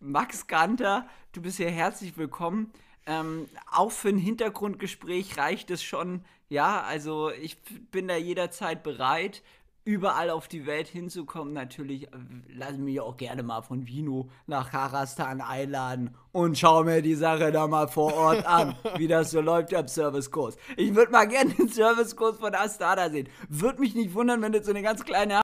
Max 0.00 0.46
Kanter, 0.46 1.08
du 1.32 1.42
bist 1.42 1.58
hier 1.58 1.70
herzlich 1.70 2.16
willkommen. 2.16 2.72
Ähm, 3.06 3.48
auch 3.70 3.90
für 3.92 4.08
ein 4.08 4.18
Hintergrundgespräch 4.18 5.38
reicht 5.38 5.70
es 5.70 5.82
schon. 5.82 6.24
Ja, 6.48 6.82
also 6.82 7.30
ich 7.30 7.58
bin 7.90 8.08
da 8.08 8.16
jederzeit 8.16 8.82
bereit 8.82 9.42
überall 9.88 10.28
auf 10.28 10.48
die 10.48 10.66
Welt 10.66 10.86
hinzukommen. 10.86 11.54
Natürlich 11.54 12.08
äh, 12.08 12.10
lassen 12.54 12.84
mich 12.84 13.00
auch 13.00 13.16
gerne 13.16 13.42
mal 13.42 13.62
von 13.62 13.86
Vino 13.86 14.28
nach 14.46 14.70
Karastan 14.70 15.40
einladen 15.40 16.14
und 16.32 16.58
schau 16.58 16.84
mir 16.84 17.00
die 17.00 17.14
Sache 17.14 17.50
da 17.52 17.66
mal 17.66 17.88
vor 17.88 18.14
Ort 18.14 18.46
an, 18.46 18.76
wie 18.96 19.08
das 19.08 19.30
so 19.30 19.40
läuft 19.40 19.74
am 19.74 19.88
Servicekurs. 19.88 20.56
Ich 20.76 20.94
würde 20.94 21.10
mal 21.10 21.26
gerne 21.26 21.54
den 21.54 21.68
Servicekurs 21.68 22.36
von 22.36 22.54
Astana 22.54 23.08
sehen. 23.08 23.28
Würde 23.48 23.80
mich 23.80 23.94
nicht 23.94 24.14
wundern, 24.14 24.42
wenn 24.42 24.52
das 24.52 24.66
so 24.66 24.70
eine 24.70 24.82
ganz 24.82 25.04
kleine 25.04 25.34